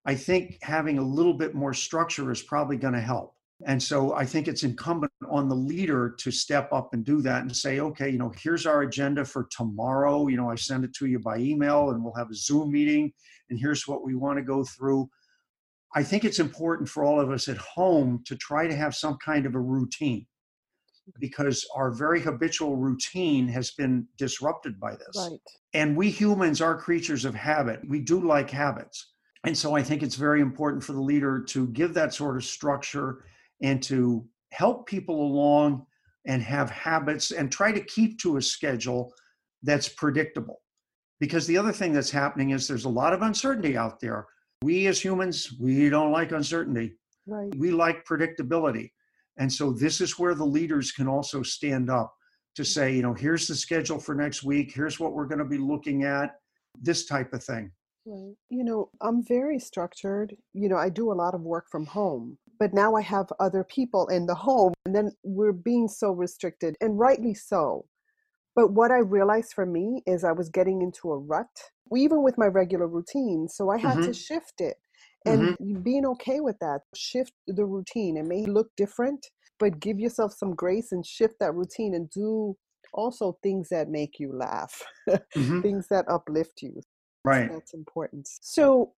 I 0.05 0.15
think 0.15 0.57
having 0.61 0.97
a 0.97 1.03
little 1.03 1.33
bit 1.33 1.53
more 1.53 1.73
structure 1.73 2.31
is 2.31 2.41
probably 2.41 2.77
going 2.77 2.93
to 2.93 3.01
help. 3.01 3.35
And 3.67 3.81
so 3.81 4.15
I 4.15 4.25
think 4.25 4.47
it's 4.47 4.63
incumbent 4.63 5.11
on 5.29 5.47
the 5.47 5.55
leader 5.55 6.15
to 6.17 6.31
step 6.31 6.73
up 6.73 6.93
and 6.93 7.05
do 7.05 7.21
that 7.21 7.43
and 7.43 7.55
say, 7.55 7.79
okay, 7.79 8.09
you 8.09 8.17
know, 8.17 8.31
here's 8.41 8.65
our 8.65 8.81
agenda 8.81 9.23
for 9.23 9.47
tomorrow. 9.51 10.27
You 10.27 10.37
know, 10.37 10.49
I 10.49 10.55
send 10.55 10.83
it 10.83 10.95
to 10.95 11.05
you 11.05 11.19
by 11.19 11.37
email 11.37 11.91
and 11.91 12.03
we'll 12.03 12.15
have 12.15 12.31
a 12.31 12.35
Zoom 12.35 12.71
meeting 12.71 13.13
and 13.49 13.59
here's 13.59 13.87
what 13.87 14.03
we 14.03 14.15
want 14.15 14.39
to 14.39 14.43
go 14.43 14.63
through. 14.63 15.09
I 15.93 16.03
think 16.03 16.23
it's 16.23 16.39
important 16.39 16.89
for 16.89 17.03
all 17.03 17.19
of 17.19 17.29
us 17.29 17.49
at 17.49 17.57
home 17.57 18.23
to 18.25 18.35
try 18.35 18.65
to 18.65 18.75
have 18.75 18.95
some 18.95 19.17
kind 19.23 19.45
of 19.45 19.55
a 19.55 19.59
routine 19.59 20.25
because 21.19 21.65
our 21.75 21.91
very 21.91 22.21
habitual 22.21 22.75
routine 22.77 23.47
has 23.47 23.71
been 23.71 24.07
disrupted 24.17 24.79
by 24.79 24.91
this. 24.91 25.29
Right. 25.29 25.39
And 25.73 25.95
we 25.95 26.09
humans 26.09 26.61
are 26.61 26.77
creatures 26.77 27.25
of 27.25 27.35
habit. 27.35 27.79
We 27.87 27.99
do 27.99 28.19
like 28.19 28.49
habits. 28.49 29.13
And 29.43 29.57
so 29.57 29.75
I 29.75 29.81
think 29.81 30.03
it's 30.03 30.15
very 30.15 30.41
important 30.41 30.83
for 30.83 30.93
the 30.93 31.01
leader 31.01 31.43
to 31.49 31.67
give 31.67 31.93
that 31.95 32.13
sort 32.13 32.37
of 32.37 32.43
structure 32.43 33.23
and 33.61 33.81
to 33.83 34.25
help 34.51 34.87
people 34.87 35.21
along 35.21 35.85
and 36.27 36.41
have 36.43 36.69
habits 36.69 37.31
and 37.31 37.51
try 37.51 37.71
to 37.71 37.81
keep 37.81 38.19
to 38.19 38.37
a 38.37 38.41
schedule 38.41 39.13
that's 39.63 39.89
predictable. 39.89 40.61
Because 41.19 41.47
the 41.47 41.57
other 41.57 41.71
thing 41.71 41.93
that's 41.93 42.11
happening 42.11 42.51
is 42.51 42.67
there's 42.67 42.85
a 42.85 42.89
lot 42.89 43.13
of 43.13 43.21
uncertainty 43.21 43.77
out 43.77 43.99
there. 43.99 44.27
We 44.63 44.87
as 44.87 44.99
humans, 44.99 45.55
we 45.59 45.89
don't 45.89 46.11
like 46.11 46.31
uncertainty. 46.31 46.93
Right. 47.25 47.53
We 47.55 47.71
like 47.71 48.05
predictability. 48.05 48.91
And 49.37 49.51
so 49.51 49.71
this 49.71 50.01
is 50.01 50.19
where 50.19 50.35
the 50.35 50.45
leaders 50.45 50.91
can 50.91 51.07
also 51.07 51.41
stand 51.43 51.89
up 51.89 52.13
to 52.55 52.65
say, 52.65 52.93
you 52.93 53.01
know, 53.01 53.13
here's 53.13 53.47
the 53.47 53.55
schedule 53.55 53.99
for 53.99 54.13
next 54.13 54.43
week, 54.43 54.71
here's 54.73 54.99
what 54.99 55.13
we're 55.13 55.27
going 55.27 55.39
to 55.39 55.45
be 55.45 55.57
looking 55.57 56.03
at, 56.03 56.31
this 56.81 57.05
type 57.05 57.33
of 57.33 57.43
thing. 57.43 57.71
Right. 58.05 58.33
You 58.49 58.63
know, 58.63 58.89
I'm 59.01 59.23
very 59.23 59.59
structured. 59.59 60.35
You 60.53 60.69
know, 60.69 60.77
I 60.77 60.89
do 60.89 61.11
a 61.11 61.13
lot 61.13 61.35
of 61.35 61.41
work 61.41 61.67
from 61.71 61.85
home, 61.85 62.37
but 62.59 62.73
now 62.73 62.95
I 62.95 63.01
have 63.01 63.27
other 63.39 63.63
people 63.63 64.07
in 64.07 64.25
the 64.25 64.35
home, 64.35 64.73
and 64.85 64.95
then 64.95 65.11
we're 65.23 65.53
being 65.53 65.87
so 65.87 66.11
restricted, 66.11 66.75
and 66.81 66.97
rightly 66.97 67.33
so. 67.33 67.85
But 68.55 68.73
what 68.73 68.91
I 68.91 68.97
realized 68.97 69.53
for 69.53 69.65
me 69.65 70.01
is 70.05 70.23
I 70.23 70.33
was 70.33 70.49
getting 70.49 70.81
into 70.81 71.11
a 71.11 71.17
rut, 71.17 71.47
even 71.95 72.21
with 72.21 72.37
my 72.37 72.47
regular 72.47 72.87
routine. 72.87 73.47
So 73.47 73.69
I 73.69 73.77
had 73.77 73.97
mm-hmm. 73.97 74.07
to 74.07 74.13
shift 74.13 74.59
it 74.59 74.77
and 75.25 75.57
mm-hmm. 75.57 75.81
being 75.81 76.05
okay 76.05 76.39
with 76.39 76.57
that 76.59 76.81
shift 76.95 77.33
the 77.47 77.65
routine. 77.65 78.17
It 78.17 78.25
may 78.25 78.45
look 78.45 78.69
different 78.75 79.25
but 79.61 79.79
give 79.79 79.99
yourself 79.99 80.33
some 80.33 80.55
grace 80.55 80.91
and 80.91 81.05
shift 81.05 81.35
that 81.39 81.53
routine 81.53 81.93
and 81.93 82.09
do 82.09 82.57
also 82.93 83.37
things 83.43 83.69
that 83.69 83.87
make 83.87 84.19
you 84.19 84.35
laugh 84.35 84.81
mm-hmm. 85.07 85.61
things 85.61 85.87
that 85.89 86.03
uplift 86.09 86.61
you. 86.61 86.81
Right. 87.23 87.47
so 87.47 87.53
that's 87.53 87.73
important. 87.73 88.27
So 88.41 88.93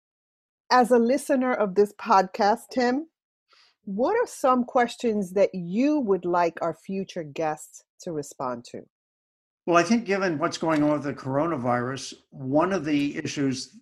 as 0.71 0.91
a 0.91 0.99
listener 0.99 1.53
of 1.53 1.75
this 1.75 1.93
podcast 1.99 2.69
tim 2.71 3.07
what 3.83 4.15
are 4.15 4.27
some 4.27 4.63
questions 4.63 5.33
that 5.33 5.49
you 5.53 5.99
would 5.99 6.23
like 6.23 6.59
our 6.61 6.75
future 6.75 7.23
guests 7.23 7.83
to 7.99 8.11
respond 8.11 8.63
to? 8.65 8.83
Well 9.65 9.77
i 9.77 9.83
think 9.83 10.05
given 10.05 10.37
what's 10.37 10.57
going 10.57 10.83
on 10.83 10.91
with 10.91 11.03
the 11.03 11.13
coronavirus 11.13 12.13
one 12.29 12.71
of 12.71 12.85
the 12.85 13.17
issues 13.17 13.75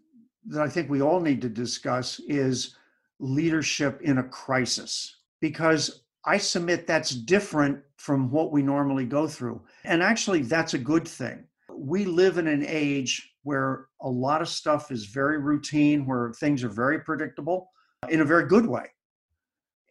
that 0.47 0.62
I 0.62 0.69
think 0.69 0.89
we 0.89 1.02
all 1.02 1.19
need 1.19 1.41
to 1.41 1.49
discuss 1.49 2.19
is 2.28 2.75
leadership 3.19 4.02
in 4.02 4.19
a 4.19 4.23
crisis 4.23 5.17
because 5.41 6.04
I 6.25 6.38
submit 6.38 6.88
that's 6.88 7.12
different 7.12 7.82
from 7.97 8.30
what 8.32 8.52
we 8.52 8.62
normally 8.62 9.06
go 9.06 9.28
through. 9.28 9.62
And 9.84 10.02
actually, 10.02 10.41
that's 10.41 10.73
a 10.73 10.80
good 10.80 11.08
thing. 11.08 11.45
We 11.73 12.06
live 12.06 12.38
in 12.38 12.47
an 12.47 12.65
age 12.65 13.34
where 13.43 13.88
a 14.02 14.10
lot 14.10 14.41
of 14.41 14.49
stuff 14.49 14.91
is 14.91 15.06
very 15.06 15.38
routine, 15.38 16.06
where 16.06 16.32
things 16.34 16.63
are 16.63 16.69
very 16.69 16.99
predictable 16.99 17.71
in 18.10 18.21
a 18.21 18.25
very 18.25 18.47
good 18.47 18.65
way. 18.65 18.86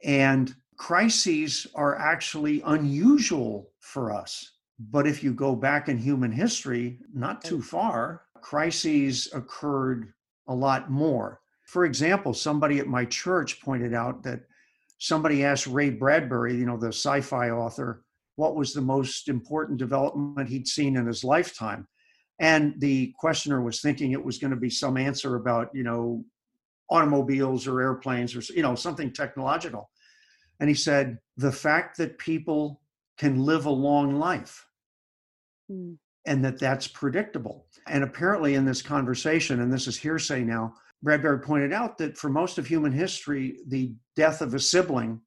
And 0.04 0.54
crises 0.76 1.66
are 1.74 1.98
actually 1.98 2.62
unusual 2.66 3.70
for 3.80 4.12
us. 4.12 4.52
But 4.78 5.06
if 5.06 5.24
you 5.24 5.34
go 5.34 5.56
back 5.56 5.88
in 5.88 5.98
human 5.98 6.30
history, 6.30 7.00
not 7.12 7.42
too 7.42 7.60
far, 7.60 8.22
crises 8.40 9.28
occurred 9.34 10.12
a 10.48 10.54
lot 10.54 10.90
more. 10.90 11.40
For 11.66 11.84
example, 11.84 12.32
somebody 12.34 12.78
at 12.78 12.86
my 12.86 13.04
church 13.04 13.60
pointed 13.60 13.94
out 13.94 14.22
that 14.22 14.40
somebody 14.98 15.44
asked 15.44 15.66
Ray 15.66 15.90
Bradbury, 15.90 16.56
you 16.56 16.66
know, 16.66 16.78
the 16.78 16.88
sci 16.88 17.20
fi 17.20 17.50
author, 17.50 18.02
what 18.36 18.56
was 18.56 18.72
the 18.72 18.80
most 18.80 19.28
important 19.28 19.78
development 19.78 20.48
he'd 20.48 20.66
seen 20.66 20.96
in 20.96 21.06
his 21.06 21.24
lifetime. 21.24 21.86
And 22.40 22.74
the 22.78 23.12
questioner 23.18 23.60
was 23.60 23.80
thinking 23.80 24.12
it 24.12 24.24
was 24.24 24.38
going 24.38 24.52
to 24.52 24.56
be 24.56 24.70
some 24.70 24.96
answer 24.96 25.36
about, 25.36 25.70
you 25.74 25.82
know, 25.82 26.24
automobiles 26.88 27.66
or 27.66 27.80
airplanes 27.80 28.34
or, 28.34 28.40
you 28.54 28.62
know, 28.62 28.74
something 28.74 29.12
technological. 29.12 29.90
And 30.60 30.68
he 30.68 30.74
said, 30.74 31.18
the 31.36 31.52
fact 31.52 31.98
that 31.98 32.18
people 32.18 32.80
can 33.18 33.44
live 33.44 33.66
a 33.66 33.70
long 33.70 34.16
life. 34.16 34.66
Mm 35.70 35.98
and 36.26 36.44
that 36.44 36.58
that's 36.58 36.88
predictable. 36.88 37.66
And 37.86 38.04
apparently, 38.04 38.54
in 38.54 38.64
this 38.64 38.82
conversation, 38.82 39.60
and 39.60 39.72
this 39.72 39.86
is 39.86 39.96
hearsay 39.96 40.44
now, 40.44 40.74
Bradbury 41.02 41.40
pointed 41.40 41.72
out 41.72 41.96
that 41.98 42.18
for 42.18 42.28
most 42.28 42.58
of 42.58 42.66
human 42.66 42.92
history, 42.92 43.58
the 43.68 43.92
death 44.16 44.40
of 44.42 44.54
a 44.54 44.60
sibling 44.60 45.20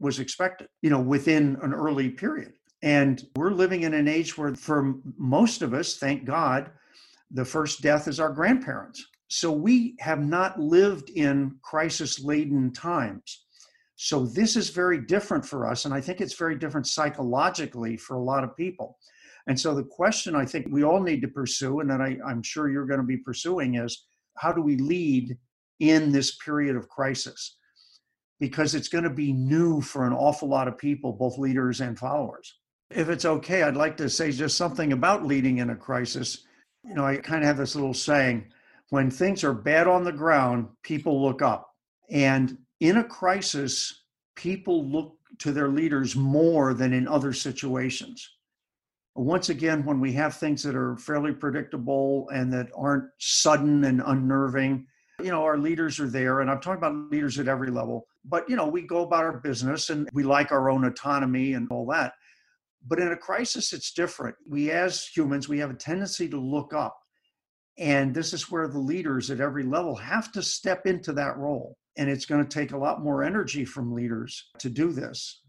was 0.00 0.18
expected, 0.18 0.68
you 0.82 0.90
know, 0.90 1.00
within 1.00 1.56
an 1.62 1.72
early 1.72 2.10
period. 2.10 2.52
And 2.82 3.24
we're 3.36 3.52
living 3.52 3.82
in 3.82 3.94
an 3.94 4.08
age 4.08 4.36
where, 4.36 4.54
for 4.54 4.94
most 5.16 5.62
of 5.62 5.72
us, 5.74 5.96
thank 5.96 6.24
God, 6.24 6.70
the 7.30 7.44
first 7.44 7.82
death 7.82 8.08
is 8.08 8.20
our 8.20 8.30
grandparents. 8.30 9.04
So 9.28 9.50
we 9.50 9.96
have 10.00 10.20
not 10.20 10.60
lived 10.60 11.10
in 11.10 11.56
crisis 11.62 12.20
laden 12.20 12.72
times. 12.72 13.44
So 13.96 14.26
this 14.26 14.56
is 14.56 14.68
very 14.70 15.00
different 15.00 15.44
for 15.44 15.66
us. 15.66 15.84
And 15.84 15.94
I 15.94 16.00
think 16.00 16.20
it's 16.20 16.34
very 16.36 16.56
different 16.56 16.86
psychologically 16.86 17.96
for 17.96 18.16
a 18.16 18.22
lot 18.22 18.44
of 18.44 18.56
people. 18.56 18.98
And 19.46 19.58
so 19.58 19.74
the 19.74 19.84
question 19.84 20.34
I 20.34 20.44
think 20.44 20.66
we 20.68 20.82
all 20.82 21.00
need 21.00 21.22
to 21.22 21.28
pursue, 21.28 21.80
and 21.80 21.90
that 21.90 22.00
I, 22.00 22.18
I'm 22.26 22.42
sure 22.42 22.68
you're 22.68 22.86
going 22.86 23.00
to 23.00 23.06
be 23.06 23.18
pursuing, 23.18 23.76
is 23.76 24.06
how 24.36 24.52
do 24.52 24.60
we 24.60 24.76
lead 24.76 25.36
in 25.78 26.10
this 26.10 26.36
period 26.36 26.76
of 26.76 26.88
crisis? 26.88 27.56
Because 28.40 28.74
it's 28.74 28.88
going 28.88 29.04
to 29.04 29.10
be 29.10 29.32
new 29.32 29.80
for 29.80 30.06
an 30.06 30.12
awful 30.12 30.48
lot 30.48 30.68
of 30.68 30.76
people, 30.76 31.12
both 31.12 31.38
leaders 31.38 31.80
and 31.80 31.98
followers. 31.98 32.58
If 32.90 33.08
it's 33.08 33.24
okay, 33.24 33.62
I'd 33.62 33.76
like 33.76 33.96
to 33.98 34.10
say 34.10 34.32
just 34.32 34.56
something 34.56 34.92
about 34.92 35.24
leading 35.24 35.58
in 35.58 35.70
a 35.70 35.76
crisis. 35.76 36.44
You 36.84 36.94
know, 36.94 37.04
I 37.04 37.16
kind 37.16 37.42
of 37.42 37.46
have 37.46 37.56
this 37.56 37.74
little 37.74 37.94
saying 37.94 38.46
when 38.90 39.10
things 39.10 39.42
are 39.42 39.54
bad 39.54 39.86
on 39.86 40.04
the 40.04 40.12
ground, 40.12 40.68
people 40.82 41.22
look 41.22 41.42
up. 41.42 41.70
And 42.10 42.58
in 42.80 42.98
a 42.98 43.04
crisis, 43.04 44.04
people 44.36 44.88
look 44.88 45.16
to 45.38 45.52
their 45.52 45.68
leaders 45.68 46.14
more 46.14 46.74
than 46.74 46.92
in 46.92 47.08
other 47.08 47.32
situations 47.32 48.35
once 49.16 49.48
again, 49.48 49.84
when 49.84 50.00
we 50.00 50.12
have 50.12 50.36
things 50.36 50.62
that 50.62 50.76
are 50.76 50.96
fairly 50.96 51.32
predictable 51.32 52.28
and 52.34 52.52
that 52.52 52.68
aren't 52.76 53.04
sudden 53.18 53.84
and 53.84 54.02
unnerving, 54.04 54.86
you 55.22 55.30
know, 55.30 55.42
our 55.42 55.58
leaders 55.58 55.98
are 55.98 56.08
there. 56.08 56.40
And 56.40 56.50
I'm 56.50 56.60
talking 56.60 56.78
about 56.78 57.10
leaders 57.10 57.38
at 57.38 57.48
every 57.48 57.70
level. 57.70 58.06
But, 58.24 58.48
you 58.50 58.56
know, 58.56 58.66
we 58.66 58.82
go 58.82 59.02
about 59.02 59.24
our 59.24 59.38
business 59.38 59.90
and 59.90 60.08
we 60.12 60.22
like 60.22 60.52
our 60.52 60.68
own 60.68 60.84
autonomy 60.84 61.54
and 61.54 61.68
all 61.70 61.86
that. 61.86 62.12
But 62.86 63.00
in 63.00 63.12
a 63.12 63.16
crisis, 63.16 63.72
it's 63.72 63.92
different. 63.92 64.36
We, 64.48 64.70
as 64.70 65.06
humans, 65.06 65.48
we 65.48 65.58
have 65.58 65.70
a 65.70 65.74
tendency 65.74 66.28
to 66.28 66.38
look 66.38 66.74
up. 66.74 66.98
And 67.78 68.14
this 68.14 68.32
is 68.32 68.50
where 68.50 68.68
the 68.68 68.78
leaders 68.78 69.30
at 69.30 69.40
every 69.40 69.64
level 69.64 69.94
have 69.96 70.32
to 70.32 70.42
step 70.42 70.86
into 70.86 71.12
that 71.14 71.36
role. 71.36 71.76
And 71.98 72.10
it's 72.10 72.26
going 72.26 72.46
to 72.46 72.58
take 72.58 72.72
a 72.72 72.78
lot 72.78 73.02
more 73.02 73.22
energy 73.22 73.64
from 73.64 73.94
leaders 73.94 74.50
to 74.58 74.68
do 74.68 74.92
this. 74.92 75.42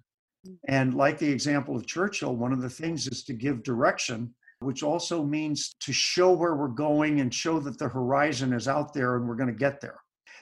And 0.68 0.94
like 0.94 1.18
the 1.18 1.30
example 1.30 1.76
of 1.76 1.86
Churchill, 1.86 2.36
one 2.36 2.54
of 2.54 2.62
the 2.62 2.70
things 2.70 3.08
is 3.08 3.24
to 3.26 3.34
give 3.34 3.64
direction, 3.64 4.34
which 4.60 4.84
also 4.84 5.24
means 5.24 5.76
to 5.82 5.92
show 5.94 6.32
where 6.32 6.56
we're 6.56 6.68
going 6.68 7.20
and 7.20 7.34
show 7.34 7.60
that 7.60 7.78
the 7.78 7.88
horizon 7.88 8.54
is 8.54 8.68
out 8.68 8.94
there 8.94 9.18
and 9.18 9.28
we're 9.28 9.36
going 9.36 9.52
to 9.52 9.56
get 9.56 9.82
there. 9.82 10.00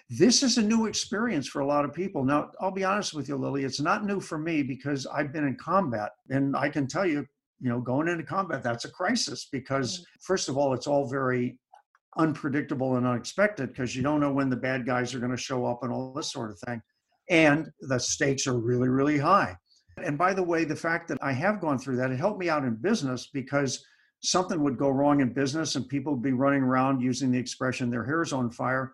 This 0.10 0.44
is 0.44 0.58
a 0.58 0.62
new 0.62 0.86
experience 0.86 1.48
for 1.48 1.62
a 1.62 1.66
lot 1.66 1.84
of 1.84 1.94
people. 1.94 2.24
Now, 2.24 2.52
I'll 2.60 2.72
be 2.72 2.84
honest 2.84 3.14
with 3.14 3.28
you, 3.28 3.38
Lily, 3.38 3.64
it's 3.64 3.82
not 3.82 4.06
new 4.06 4.20
for 4.20 4.38
me 4.38 4.62
because 4.62 5.08
I've 5.08 5.34
been 5.34 5.48
in 5.48 5.56
combat 5.56 6.12
and 6.30 6.56
I 6.56 6.70
can 6.70 6.86
tell 6.86 7.08
you, 7.08 7.26
you 7.60 7.70
know, 7.70 7.82
going 7.82 8.08
into 8.08 8.24
combat, 8.24 8.62
that's 8.62 8.86
a 8.86 8.92
crisis 8.92 9.48
because, 9.52 10.00
mm. 10.00 10.04
first 10.22 10.48
of 10.48 10.58
all, 10.58 10.74
it's 10.74 10.88
all 10.88 11.10
very 11.10 11.58
unpredictable 12.18 12.98
and 12.98 13.08
unexpected 13.08 13.70
because 13.70 13.96
you 13.96 14.04
don't 14.04 14.20
know 14.20 14.32
when 14.32 14.50
the 14.50 14.56
bad 14.56 14.86
guys 14.86 15.14
are 15.14 15.20
going 15.20 15.32
to 15.32 15.38
show 15.38 15.66
up 15.66 15.84
and 15.84 15.92
all 15.92 16.14
this 16.14 16.32
sort 16.32 16.52
of 16.52 16.60
thing. 16.60 16.82
And 17.30 17.70
the 17.82 18.00
stakes 18.00 18.46
are 18.46 18.58
really, 18.58 18.90
really 18.90 19.18
high. 19.18 19.58
And 20.04 20.18
by 20.18 20.34
the 20.34 20.44
way, 20.44 20.66
the 20.66 20.76
fact 20.76 21.08
that 21.08 21.18
I 21.22 21.32
have 21.32 21.62
gone 21.62 21.80
through 21.80 21.96
that, 21.98 22.12
it 22.12 22.18
helped 22.18 22.40
me 22.40 22.50
out 22.50 22.66
in 22.66 22.76
business 22.76 23.28
because 23.28 23.86
something 24.22 24.62
would 24.64 24.78
go 24.78 24.90
wrong 24.90 25.22
in 25.22 25.34
business 25.34 25.76
and 25.76 25.88
people 25.88 26.14
would 26.14 26.24
be 26.24 26.34
running 26.34 26.64
around 26.64 27.02
using 27.02 27.32
the 27.32 27.40
expression, 27.40 27.90
their 27.90 28.06
hair's 28.06 28.34
on 28.34 28.50
fire. 28.50 28.94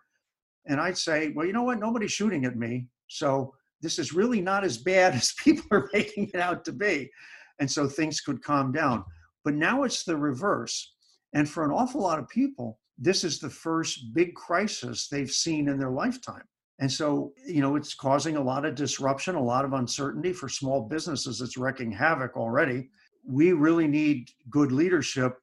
And 0.67 0.79
I'd 0.79 0.97
say, 0.97 1.31
well, 1.35 1.45
you 1.45 1.53
know 1.53 1.63
what? 1.63 1.79
Nobody's 1.79 2.11
shooting 2.11 2.45
at 2.45 2.55
me. 2.55 2.87
So 3.07 3.53
this 3.81 3.97
is 3.97 4.13
really 4.13 4.41
not 4.41 4.63
as 4.63 4.77
bad 4.77 5.13
as 5.15 5.33
people 5.33 5.65
are 5.71 5.89
making 5.93 6.29
it 6.33 6.39
out 6.39 6.63
to 6.65 6.71
be. 6.71 7.09
And 7.59 7.69
so 7.69 7.87
things 7.87 8.21
could 8.21 8.43
calm 8.43 8.71
down. 8.71 9.03
But 9.43 9.55
now 9.55 9.83
it's 9.83 10.03
the 10.03 10.15
reverse. 10.15 10.93
And 11.33 11.49
for 11.49 11.63
an 11.63 11.71
awful 11.71 12.01
lot 12.01 12.19
of 12.19 12.29
people, 12.29 12.79
this 12.97 13.23
is 13.23 13.39
the 13.39 13.49
first 13.49 14.13
big 14.13 14.35
crisis 14.35 15.07
they've 15.07 15.31
seen 15.31 15.67
in 15.67 15.79
their 15.79 15.89
lifetime. 15.89 16.43
And 16.81 16.91
so, 16.91 17.33
you 17.45 17.61
know, 17.61 17.75
it's 17.75 17.93
causing 17.93 18.37
a 18.37 18.43
lot 18.43 18.65
of 18.65 18.73
disruption, 18.73 19.35
a 19.35 19.43
lot 19.43 19.65
of 19.65 19.73
uncertainty 19.73 20.33
for 20.33 20.49
small 20.49 20.81
businesses. 20.81 21.39
It's 21.39 21.55
wrecking 21.55 21.91
havoc 21.91 22.35
already. 22.35 22.89
We 23.23 23.53
really 23.53 23.87
need 23.87 24.31
good 24.49 24.71
leadership, 24.71 25.37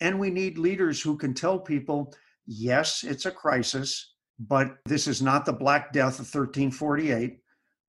and 0.00 0.18
we 0.18 0.28
need 0.28 0.58
leaders 0.58 1.00
who 1.00 1.16
can 1.16 1.34
tell 1.34 1.56
people, 1.60 2.12
yes, 2.46 3.04
it's 3.04 3.26
a 3.26 3.30
crisis, 3.30 4.14
but 4.40 4.76
this 4.84 5.06
is 5.06 5.22
not 5.22 5.44
the 5.44 5.52
Black 5.52 5.92
Death 5.92 6.18
of 6.18 6.26
1348, 6.26 7.38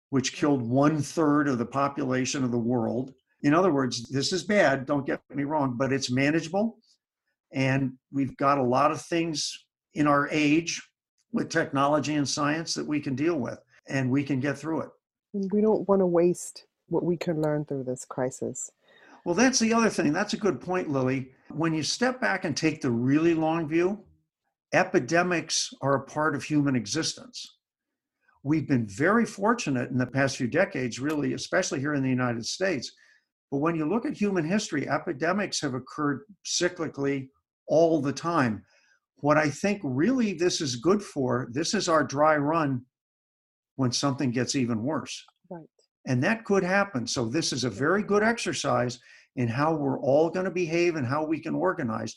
which 0.10 0.34
killed 0.34 0.63
one 0.63 0.99
third 0.99 1.47
of 1.47 1.60
the 1.60 1.67
population 1.67 2.43
of 2.43 2.49
the 2.49 2.58
world. 2.58 3.13
In 3.43 3.54
other 3.54 3.71
words, 3.71 4.10
this 4.10 4.34
is 4.34 4.43
bad, 4.43 4.88
don't 4.88 5.06
get 5.06 5.21
me 5.30 5.43
wrong, 5.43 5.75
but 5.78 5.93
it's 5.93 6.10
manageable. 6.10 6.80
And 7.54 7.93
we've 8.12 8.36
got 8.38 8.58
a 8.58 8.63
lot 8.63 8.89
of 8.91 8.99
things 8.99 9.63
in 9.93 10.08
our 10.08 10.28
age 10.32 10.82
with 11.31 11.49
technology 11.49 12.15
and 12.15 12.27
science 12.27 12.73
that 12.73 12.85
we 12.85 12.99
can 12.99 13.15
deal 13.15 13.35
with 13.35 13.59
and 13.87 14.09
we 14.09 14.23
can 14.23 14.39
get 14.39 14.57
through 14.57 14.81
it. 14.81 14.89
We 15.33 15.61
don't 15.61 15.87
want 15.87 16.01
to 16.01 16.07
waste 16.07 16.65
what 16.87 17.03
we 17.03 17.17
can 17.17 17.41
learn 17.41 17.65
through 17.65 17.83
this 17.83 18.05
crisis. 18.05 18.71
Well, 19.25 19.35
that's 19.35 19.59
the 19.59 19.73
other 19.73 19.89
thing. 19.89 20.13
That's 20.13 20.33
a 20.33 20.37
good 20.37 20.59
point, 20.59 20.89
Lily. 20.89 21.31
When 21.49 21.73
you 21.73 21.83
step 21.83 22.21
back 22.21 22.45
and 22.45 22.55
take 22.55 22.81
the 22.81 22.91
really 22.91 23.33
long 23.33 23.67
view, 23.67 24.03
epidemics 24.73 25.73
are 25.81 25.95
a 25.95 26.05
part 26.05 26.35
of 26.35 26.43
human 26.43 26.75
existence. 26.75 27.57
We've 28.43 28.67
been 28.67 28.87
very 28.87 29.25
fortunate 29.25 29.89
in 29.89 29.97
the 29.97 30.05
past 30.07 30.37
few 30.37 30.47
decades, 30.47 30.99
really, 30.99 31.33
especially 31.33 31.79
here 31.79 31.93
in 31.93 32.03
the 32.03 32.09
United 32.09 32.45
States. 32.45 32.91
But 33.51 33.57
when 33.57 33.75
you 33.75 33.87
look 33.87 34.05
at 34.05 34.13
human 34.13 34.45
history, 34.45 34.87
epidemics 34.87 35.59
have 35.61 35.73
occurred 35.73 36.21
cyclically 36.45 37.29
all 37.67 38.01
the 38.01 38.13
time. 38.13 38.63
What 39.21 39.38
I 39.38 39.49
think 39.49 39.82
really 39.84 40.34
this 40.34 40.62
is 40.62 40.77
good 40.77 41.01
for, 41.01 41.47
this 41.51 41.73
is 41.73 41.89
our 41.89 42.03
dry 42.03 42.38
run 42.38 42.86
when 43.75 43.91
something 43.91 44.32
gets 44.32 44.55
even 44.55 44.84
worse. 44.84 45.23
Right. 45.49 45.65
And 46.08 46.23
that 46.23 46.45
could 46.45 46.63
happen. 46.63 47.05
So 47.05 47.25
this 47.25 47.51
is 47.51 47.63
a 47.63 47.69
very 47.69 48.03
good 48.03 48.23
exercise 48.23 48.99
in 49.36 49.47
how 49.47 49.75
we're 49.75 49.99
all 49.99 50.29
going 50.29 50.45
to 50.45 50.51
behave 50.51 50.95
and 50.95 51.05
how 51.05 51.25
we 51.25 51.39
can 51.39 51.55
organize. 51.55 52.15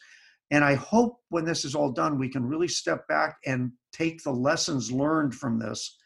And 0.50 0.64
I 0.64 0.74
hope 0.74 1.18
when 1.30 1.44
this 1.44 1.64
is 1.64 1.74
all 1.74 1.90
done, 1.90 2.18
we 2.18 2.28
can 2.28 2.44
really 2.44 2.68
step 2.68 3.06
back 3.08 3.36
and 3.46 3.72
take 3.92 4.22
the 4.22 4.32
lessons 4.32 4.92
learned 4.92 5.34
from 5.34 5.58
this 5.58 5.96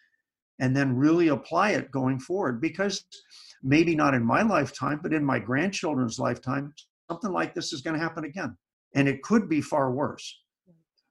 and 0.61 0.75
then 0.75 0.97
really 0.97 1.29
apply 1.29 1.71
it 1.71 1.91
going 1.91 2.19
forward. 2.19 2.61
Because 2.61 3.05
maybe 3.63 3.95
not 3.95 4.15
in 4.15 4.25
my 4.25 4.43
lifetime, 4.43 5.01
but 5.03 5.13
in 5.13 5.25
my 5.25 5.39
grandchildren's 5.39 6.19
lifetime, 6.19 6.73
something 7.11 7.33
like 7.33 7.55
this 7.55 7.73
is 7.73 7.83
going 7.83 7.95
to 7.95 8.03
happen 8.03 8.25
again. 8.25 8.57
And 8.95 9.09
it 9.09 9.23
could 9.23 9.49
be 9.49 9.61
far 9.61 9.91
worse. 9.91 10.39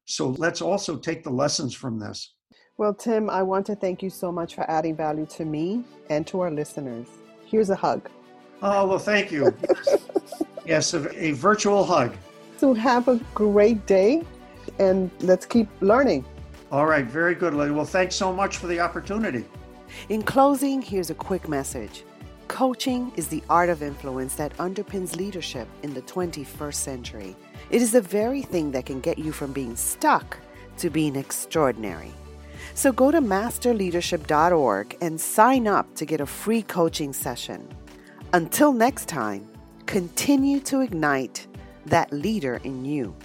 So 0.06 0.30
let's 0.38 0.62
also 0.62 0.98
take 0.98 1.24
the 1.24 1.32
lessons 1.32 1.74
from 1.74 2.00
this. 2.00 2.34
Well, 2.78 2.94
Tim, 2.94 3.30
I 3.30 3.42
want 3.42 3.66
to 3.68 3.76
thank 3.76 4.04
you 4.04 4.10
so 4.10 4.32
much 4.32 4.56
for 4.56 4.70
adding 4.70 4.96
value 4.96 5.26
to 5.28 5.46
me 5.46 5.84
and 6.10 6.28
to 6.28 6.42
our 6.42 6.52
listeners. 6.52 7.08
Here's 7.46 7.70
a 7.70 7.76
hug. 7.76 8.10
Oh, 8.62 8.88
well, 8.88 9.00
thank 9.00 9.32
you. 9.32 9.56
yes, 10.66 10.94
a, 10.94 11.24
a 11.24 11.32
virtual 11.32 11.84
hug. 11.84 12.16
So 12.58 12.74
have 12.74 13.08
a 13.08 13.18
great 13.34 13.86
day 13.86 14.24
and 14.80 15.10
let's 15.22 15.46
keep 15.46 15.68
learning. 15.82 16.26
All 16.72 16.86
right, 16.86 17.06
very 17.06 17.36
good, 17.36 17.54
lady. 17.54 17.72
Well, 17.72 17.86
thanks 17.86 18.16
so 18.16 18.34
much 18.34 18.58
for 18.58 18.68
the 18.68 18.80
opportunity. 18.80 19.46
In 20.10 20.24
closing, 20.24 20.82
here's 20.82 21.10
a 21.10 21.16
quick 21.16 21.48
message. 21.48 22.04
Coaching 22.48 23.12
is 23.16 23.28
the 23.28 23.42
art 23.50 23.70
of 23.70 23.82
influence 23.82 24.36
that 24.36 24.56
underpins 24.58 25.16
leadership 25.16 25.68
in 25.84 25.94
the 25.94 26.02
21st 26.04 26.74
century. 26.74 27.36
It 27.70 27.82
is 27.82 27.92
the 27.92 28.02
very 28.02 28.42
thing 28.42 28.72
that 28.72 28.86
can 28.86 29.00
get 29.00 29.18
you 29.18 29.32
from 29.32 29.54
being 29.54 29.76
stuck 29.76 30.38
to 30.78 30.90
being 30.90 31.16
extraordinary. 31.16 32.12
So 32.74 32.92
go 32.92 33.12
to 33.12 33.22
masterleadership.org 33.22 34.98
and 35.02 35.20
sign 35.20 35.68
up 35.68 35.96
to 35.96 36.06
get 36.06 36.22
a 36.22 36.26
free 36.26 36.62
coaching 36.62 37.14
session. 37.14 37.68
Until 38.34 38.74
next 38.74 39.08
time, 39.08 39.48
continue 39.86 40.60
to 40.62 40.82
ignite 40.82 41.48
that 41.86 42.12
leader 42.12 42.60
in 42.64 42.84
you. 42.84 43.16